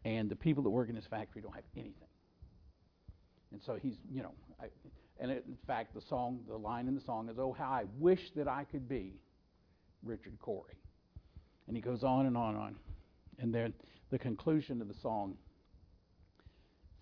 and 0.05 0.29
the 0.29 0.35
people 0.35 0.63
that 0.63 0.69
work 0.69 0.89
in 0.89 0.95
his 0.95 1.05
factory 1.05 1.41
don't 1.41 1.53
have 1.53 1.65
anything. 1.75 2.07
And 3.51 3.61
so 3.61 3.75
he's, 3.75 3.97
you 4.09 4.23
know, 4.23 4.33
I, 4.59 4.67
and 5.19 5.29
in 5.29 5.57
fact, 5.67 5.93
the 5.93 6.01
song, 6.01 6.39
the 6.47 6.57
line 6.57 6.87
in 6.87 6.95
the 6.95 7.01
song 7.01 7.27
is, 7.27 7.37
"Oh, 7.37 7.51
how 7.51 7.69
I 7.69 7.83
wish 7.99 8.31
that 8.37 8.47
I 8.47 8.63
could 8.63 8.87
be 8.87 9.19
Richard 10.03 10.37
Cory," 10.39 10.77
and 11.67 11.75
he 11.75 11.81
goes 11.81 12.03
on 12.03 12.25
and 12.25 12.37
on 12.37 12.55
and 12.55 12.63
on, 12.63 12.75
and 13.39 13.53
then 13.53 13.73
the 14.09 14.19
conclusion 14.19 14.81
of 14.81 14.87
the 14.87 14.93
song 14.93 15.37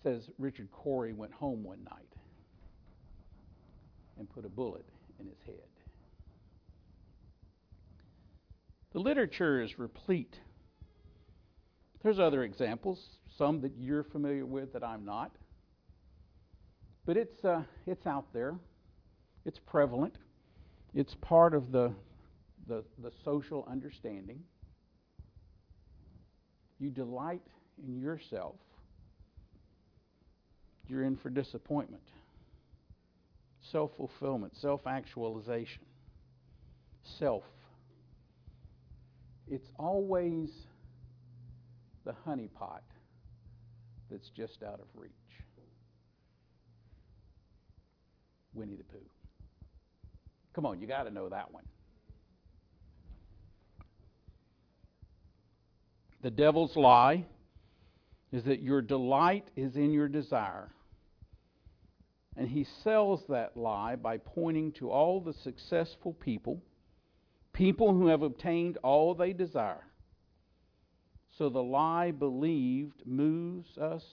says 0.02 0.30
Richard 0.38 0.70
Cory 0.72 1.12
went 1.12 1.32
home 1.32 1.62
one 1.62 1.84
night 1.84 2.14
and 4.18 4.28
put 4.30 4.44
a 4.44 4.48
bullet 4.48 4.86
in 5.18 5.26
his 5.26 5.38
head. 5.44 5.54
The 8.92 8.98
literature 8.98 9.60
is 9.62 9.78
replete. 9.78 10.38
There's 12.02 12.18
other 12.18 12.42
examples, 12.42 13.18
some 13.36 13.60
that 13.60 13.72
you're 13.78 14.02
familiar 14.02 14.46
with 14.46 14.72
that 14.72 14.82
I'm 14.82 15.04
not. 15.04 15.32
But 17.06 17.16
it's, 17.16 17.44
uh, 17.44 17.62
it's 17.86 18.06
out 18.06 18.32
there, 18.32 18.56
it's 19.44 19.58
prevalent, 19.58 20.16
it's 20.94 21.14
part 21.20 21.54
of 21.54 21.72
the, 21.72 21.92
the, 22.66 22.84
the 23.02 23.10
social 23.24 23.66
understanding. 23.70 24.40
You 26.78 26.90
delight 26.90 27.42
in 27.86 28.00
yourself, 28.00 28.56
you're 30.88 31.04
in 31.04 31.16
for 31.16 31.30
disappointment. 31.30 32.02
Self 33.70 33.90
fulfillment, 33.96 34.56
self 34.56 34.86
actualization, 34.86 35.82
self. 37.18 37.44
It's 39.48 39.68
always 39.78 40.48
the 42.04 42.14
honeypot 42.26 42.80
that's 44.10 44.30
just 44.30 44.62
out 44.62 44.80
of 44.80 44.86
reach. 44.94 45.10
Winnie 48.54 48.76
the 48.76 48.84
Pooh. 48.84 48.98
Come 50.54 50.66
on, 50.66 50.80
you 50.80 50.86
got 50.86 51.04
to 51.04 51.10
know 51.10 51.28
that 51.28 51.52
one. 51.52 51.64
The 56.22 56.30
devil's 56.30 56.76
lie 56.76 57.24
is 58.32 58.44
that 58.44 58.62
your 58.62 58.82
delight 58.82 59.48
is 59.56 59.76
in 59.76 59.92
your 59.92 60.08
desire. 60.08 60.70
And 62.36 62.48
he 62.48 62.66
sells 62.84 63.24
that 63.28 63.56
lie 63.56 63.96
by 63.96 64.18
pointing 64.18 64.72
to 64.72 64.90
all 64.90 65.20
the 65.20 65.32
successful 65.32 66.12
people, 66.12 66.62
people 67.52 67.92
who 67.92 68.06
have 68.08 68.22
obtained 68.22 68.78
all 68.82 69.14
they 69.14 69.32
desire. 69.32 69.84
So 71.38 71.48
the 71.48 71.62
lie 71.62 72.10
believed 72.10 73.02
moves 73.06 73.78
us 73.78 74.04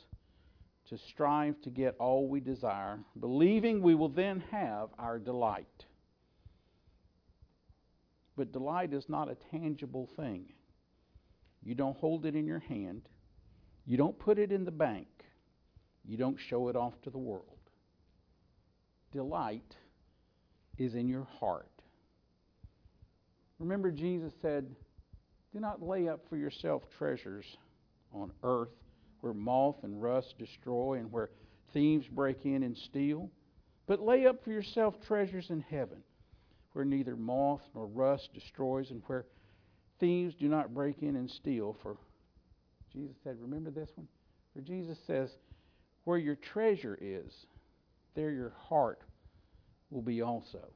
to 0.89 0.97
strive 0.97 1.61
to 1.61 1.69
get 1.69 1.95
all 1.99 2.27
we 2.27 2.39
desire, 2.39 2.99
believing 3.19 3.81
we 3.81 3.95
will 3.95 4.09
then 4.09 4.41
have 4.51 4.89
our 4.97 5.19
delight. 5.19 5.85
But 8.37 8.53
delight 8.53 8.93
is 8.93 9.09
not 9.09 9.29
a 9.29 9.35
tangible 9.51 10.09
thing. 10.15 10.45
You 11.63 11.75
don't 11.75 11.97
hold 11.97 12.25
it 12.25 12.35
in 12.35 12.45
your 12.45 12.59
hand, 12.59 13.01
you 13.85 13.97
don't 13.97 14.17
put 14.17 14.39
it 14.39 14.51
in 14.51 14.65
the 14.65 14.71
bank, 14.71 15.07
you 16.05 16.17
don't 16.17 16.37
show 16.39 16.69
it 16.69 16.75
off 16.75 16.93
to 17.03 17.09
the 17.09 17.17
world. 17.17 17.45
Delight 19.11 19.75
is 20.77 20.95
in 20.95 21.07
your 21.07 21.27
heart. 21.39 21.71
Remember, 23.59 23.91
Jesus 23.91 24.33
said, 24.41 24.67
do 25.53 25.59
not 25.59 25.81
lay 25.81 26.07
up 26.07 26.21
for 26.29 26.37
yourself 26.37 26.83
treasures 26.97 27.45
on 28.13 28.31
earth 28.43 28.69
where 29.21 29.33
moth 29.33 29.77
and 29.83 30.01
rust 30.01 30.35
destroy 30.37 30.99
and 30.99 31.11
where 31.11 31.31
thieves 31.73 32.07
break 32.07 32.45
in 32.45 32.63
and 32.63 32.77
steal, 32.77 33.29
but 33.87 34.01
lay 34.01 34.27
up 34.27 34.43
for 34.43 34.51
yourself 34.51 34.95
treasures 35.07 35.49
in 35.49 35.61
heaven 35.61 36.03
where 36.73 36.85
neither 36.85 37.15
moth 37.15 37.61
nor 37.73 37.87
rust 37.87 38.29
destroys 38.33 38.91
and 38.91 39.01
where 39.07 39.25
thieves 39.99 40.35
do 40.35 40.47
not 40.47 40.73
break 40.73 41.01
in 41.01 41.15
and 41.15 41.29
steal. 41.29 41.75
For 41.81 41.97
Jesus 42.91 43.15
said, 43.23 43.37
remember 43.39 43.71
this 43.71 43.89
one? 43.95 44.07
For 44.53 44.61
Jesus 44.61 44.97
says, 45.05 45.29
where 46.03 46.17
your 46.17 46.35
treasure 46.35 46.97
is, 46.99 47.31
there 48.15 48.31
your 48.31 48.53
heart 48.69 49.01
will 49.89 50.01
be 50.01 50.21
also. 50.21 50.69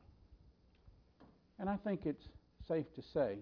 And 1.60 1.70
I 1.70 1.78
think 1.78 2.06
it's 2.06 2.28
safe 2.68 2.86
to 2.96 3.02
say 3.14 3.40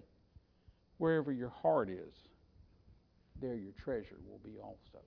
Wherever 1.00 1.32
your 1.32 1.48
heart 1.48 1.88
is, 1.88 2.12
there 3.40 3.54
your 3.54 3.72
treasure 3.82 4.18
will 4.28 4.38
be 4.44 4.58
also. 4.62 5.02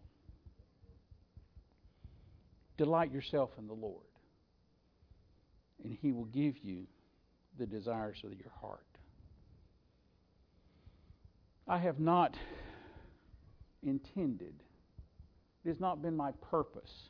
Delight 2.80 3.12
yourself 3.12 3.52
in 3.60 3.68
the 3.68 3.76
Lord, 3.76 4.08
and 5.84 5.96
He 6.02 6.12
will 6.12 6.26
give 6.26 6.56
you 6.64 6.88
the 7.60 7.68
desires 7.68 8.18
of 8.24 8.32
your 8.32 8.52
heart. 8.60 8.93
I 11.68 11.78
have 11.78 12.00
not 12.00 12.36
intended, 13.84 14.54
it 15.64 15.70
has 15.70 15.80
not 15.80 16.02
been 16.02 16.16
my 16.16 16.32
purpose 16.50 17.10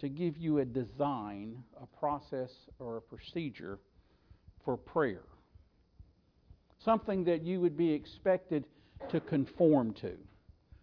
to 0.00 0.08
give 0.08 0.36
you 0.36 0.58
a 0.58 0.64
design, 0.64 1.62
a 1.80 1.86
process, 1.98 2.50
or 2.78 2.96
a 2.98 3.02
procedure 3.02 3.78
for 4.64 4.76
prayer 4.76 5.24
something 6.84 7.24
that 7.24 7.42
you 7.42 7.60
would 7.60 7.76
be 7.76 7.92
expected 7.92 8.64
to 9.10 9.20
conform 9.20 9.92
to. 9.94 10.12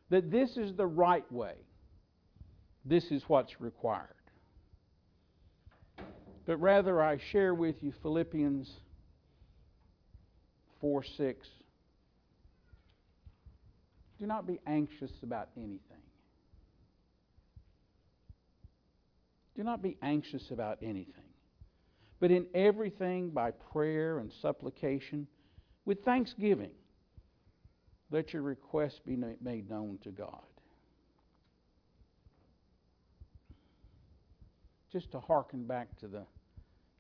That 0.10 0.30
this 0.30 0.58
is 0.58 0.76
the 0.76 0.86
right 0.86 1.30
way, 1.32 1.56
this 2.86 3.06
is 3.06 3.24
what's 3.28 3.60
required. 3.60 4.10
But 6.46 6.58
rather, 6.58 7.02
I 7.02 7.18
share 7.32 7.56
with 7.56 7.76
you 7.82 7.92
Philippians 8.04 8.70
4 10.80 11.04
6. 11.04 11.48
Do 14.20 14.26
not 14.26 14.48
be 14.48 14.60
anxious 14.66 15.12
about 15.24 15.50
anything. 15.58 15.80
Do 19.56 19.64
not 19.64 19.82
be 19.82 19.98
anxious 20.02 20.52
about 20.52 20.78
anything. 20.82 21.14
But 22.20 22.32
in 22.32 22.46
everything, 22.54 23.30
by 23.30 23.52
prayer 23.52 24.20
and 24.20 24.32
supplication, 24.42 25.28
with 25.86 26.04
thanksgiving, 26.04 26.72
let 28.12 28.34
your 28.34 28.42
requests 28.42 29.00
be 29.06 29.16
made 29.16 29.70
known 29.70 30.00
to 30.04 30.10
God. 30.10 30.42
Just 34.92 35.12
to 35.12 35.20
hearken 35.20 35.66
back 35.66 35.96
to 36.00 36.08
the 36.08 36.26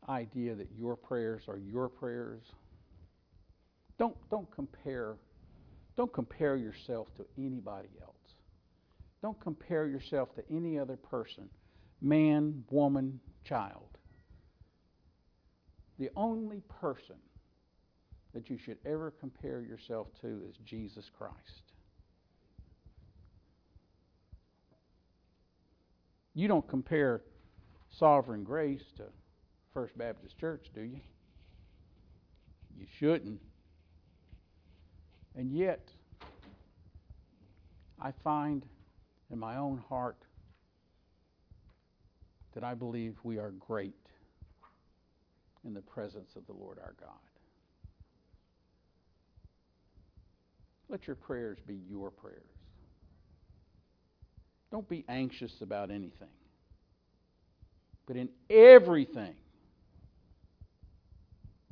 idea 0.09 0.53
that 0.55 0.67
your 0.77 0.95
prayers 0.95 1.43
are 1.47 1.57
your 1.57 1.87
prayers. 1.87 2.43
Don't, 3.97 4.15
don't 4.29 4.49
compare 4.51 5.15
don't 5.97 6.11
compare 6.11 6.57
yourself 6.57 7.07
to 7.17 7.25
anybody 7.37 7.89
else. 8.01 8.15
Don't 9.21 9.39
compare 9.39 9.87
yourself 9.87 10.35
to 10.35 10.43
any 10.51 10.77
other 10.77 10.97
person, 10.97 11.49
man, 12.01 12.63
woman, 12.69 13.19
child. 13.43 13.97
The 15.97 16.09
only 16.15 16.61
person 16.81 17.15
that 18.33 18.49
you 18.49 18.57
should 18.57 18.77
ever 18.85 19.11
compare 19.19 19.61
yourself 19.61 20.07
to 20.21 20.41
is 20.49 20.57
Jesus 20.65 21.09
Christ. 21.17 21.71
You 26.33 26.49
don't 26.49 26.67
compare 26.67 27.21
sovereign 27.89 28.43
grace 28.43 28.83
to 28.97 29.03
First 29.73 29.97
Baptist 29.97 30.37
Church, 30.37 30.67
do 30.75 30.81
you? 30.81 30.99
You 32.77 32.85
shouldn't. 32.99 33.39
And 35.37 35.51
yet, 35.51 35.89
I 38.01 38.11
find 38.23 38.65
in 39.31 39.39
my 39.39 39.57
own 39.57 39.83
heart 39.89 40.17
that 42.53 42.63
I 42.63 42.73
believe 42.73 43.15
we 43.23 43.37
are 43.37 43.51
great 43.51 43.93
in 45.65 45.73
the 45.73 45.81
presence 45.81 46.35
of 46.35 46.45
the 46.47 46.53
Lord 46.53 46.79
our 46.79 46.95
God. 46.99 47.09
Let 50.87 51.07
your 51.07 51.15
prayers 51.15 51.57
be 51.65 51.79
your 51.89 52.11
prayers. 52.11 52.43
Don't 54.71 54.87
be 54.87 55.03
anxious 55.09 55.61
about 55.61 55.89
anything. 55.89 56.29
But 58.05 58.17
in 58.17 58.29
everything, 58.49 59.33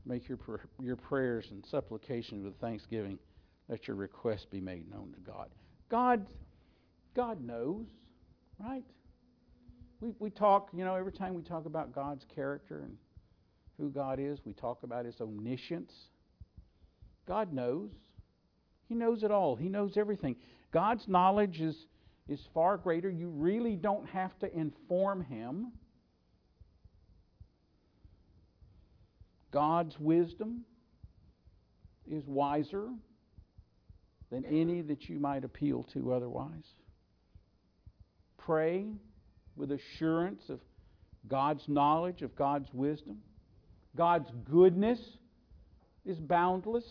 make 0.05 0.28
your, 0.28 0.39
your 0.82 0.95
prayers 0.95 1.47
and 1.51 1.64
supplications 1.66 2.43
with 2.43 2.55
thanksgiving. 2.59 3.20
Let 3.70 3.88
your 3.88 3.95
request 3.95 4.51
be 4.51 4.59
made 4.59 4.89
known 4.91 5.14
to 5.14 5.20
God. 5.20 5.49
God, 5.89 6.26
God 7.16 7.41
knows, 7.43 7.86
right? 8.59 8.84
We, 10.01 10.14
we 10.20 10.30
talk, 10.30 10.70
you 10.74 10.84
know, 10.84 10.95
every 10.95 11.14
time 11.14 11.34
we 11.34 11.43
talk 11.43 11.66
about 11.66 11.93
God's 11.93 12.26
character 12.36 12.80
and 12.80 12.97
who 13.78 13.89
God 13.89 14.20
is, 14.20 14.39
we 14.45 14.53
talk 14.53 14.84
about 14.84 15.05
His 15.05 15.22
omniscience. 15.22 15.93
God 17.28 17.53
knows. 17.53 17.91
He 18.89 18.95
knows 18.95 19.24
it 19.24 19.32
all. 19.32 19.55
He 19.55 19.70
knows 19.70 19.97
everything. 19.97 20.36
God's 20.72 21.07
knowledge 21.07 21.61
is, 21.61 21.88
is 22.28 22.41
far 22.53 22.78
greater. 22.78 23.09
You 23.09 23.30
really 23.30 23.76
don't 23.76 24.07
have 24.09 24.38
to 24.39 24.53
inform 24.57 25.24
Him. 25.24 25.72
God's 29.51 29.97
wisdom 29.99 30.66
is 32.09 32.24
wiser 32.28 32.89
than 34.34 34.46
any 34.46 34.82
that 34.82 35.08
you 35.08 35.20
might 35.20 35.44
appeal 35.44 35.84
to 35.94 36.12
otherwise. 36.12 36.74
Pray 38.40 38.88
with 39.56 39.72
assurance 39.72 40.42
of 40.50 40.60
God's 41.28 41.64
knowledge, 41.68 42.24
of 42.24 42.36
God's 42.36 42.68
wisdom. 42.74 43.20
God's 43.96 44.32
goodness 44.52 45.00
is 46.04 46.18
boundless. 46.20 46.84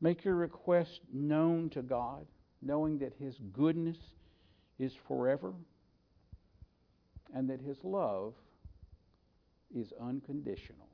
Make 0.00 0.24
your 0.24 0.36
request 0.36 1.00
known 1.12 1.68
to 1.70 1.82
God, 1.82 2.26
knowing 2.62 3.00
that 3.00 3.14
His 3.18 3.34
goodness 3.52 3.98
is 4.78 4.92
forever 5.08 5.52
and 7.34 7.50
that 7.50 7.60
His 7.60 7.78
love 7.82 8.34
is 9.74 9.92
unconditional. 10.00 10.86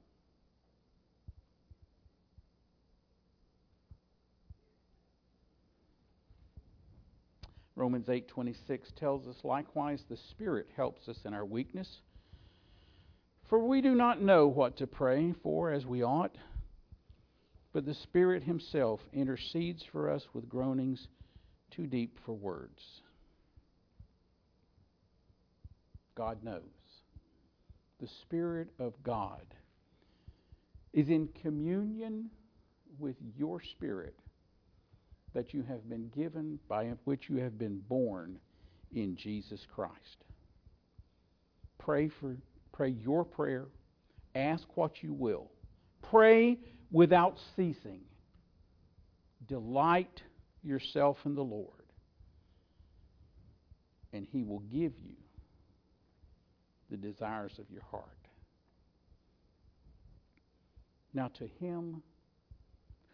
Romans 7.81 8.07
8:26 8.07 8.95
tells 8.95 9.27
us 9.27 9.43
likewise 9.43 10.05
the 10.09 10.17
spirit 10.17 10.69
helps 10.77 11.09
us 11.09 11.19
in 11.25 11.35
our 11.35 11.45
weakness 11.45 12.01
for 13.49 13.59
we 13.59 13.81
do 13.81 13.95
not 13.95 14.23
know 14.23 14.47
what 14.47 14.77
to 14.77 14.87
pray 14.87 15.33
for 15.43 15.73
as 15.73 15.87
we 15.87 16.03
ought 16.03 16.37
but 17.73 17.87
the 17.87 17.95
spirit 17.95 18.43
himself 18.43 19.01
intercedes 19.13 19.83
for 19.91 20.11
us 20.11 20.23
with 20.35 20.49
groanings 20.49 21.09
too 21.71 21.87
deep 21.87 22.19
for 22.25 22.33
words. 22.33 23.03
God 26.17 26.43
knows. 26.43 26.63
The 28.01 28.09
Spirit 28.23 28.69
of 28.79 28.95
God 29.03 29.47
is 30.93 31.09
in 31.09 31.29
communion 31.43 32.31
with 32.99 33.17
your 33.37 33.61
spirit 33.63 34.17
that 35.35 35.55
you 35.55 35.63
have 35.63 35.89
been 35.89 36.09
given, 36.09 36.59
by 36.69 36.87
which 37.05 37.29
you 37.29 37.37
have 37.37 37.59
been 37.59 37.81
born 37.89 38.39
in 38.95 39.17
Jesus 39.17 39.61
Christ. 39.75 40.25
Pray 41.79 42.09
for 42.09 42.37
pray 42.73 42.91
your 42.91 43.25
prayer. 43.25 43.67
Ask 44.35 44.65
what 44.77 45.03
you 45.03 45.13
will. 45.13 45.51
Pray 46.03 46.59
without 46.91 47.37
ceasing. 47.57 48.01
Delight 49.49 50.23
yourself 50.63 51.17
in 51.25 51.35
the 51.35 51.43
Lord, 51.43 51.69
and 54.13 54.27
He 54.31 54.43
will 54.43 54.63
give 54.71 54.93
you 54.99 55.17
the 56.91 56.97
desires 56.97 57.53
of 57.59 57.71
your 57.71 57.83
heart. 57.91 58.05
Now, 61.13 61.29
to 61.39 61.47
him 61.47 62.03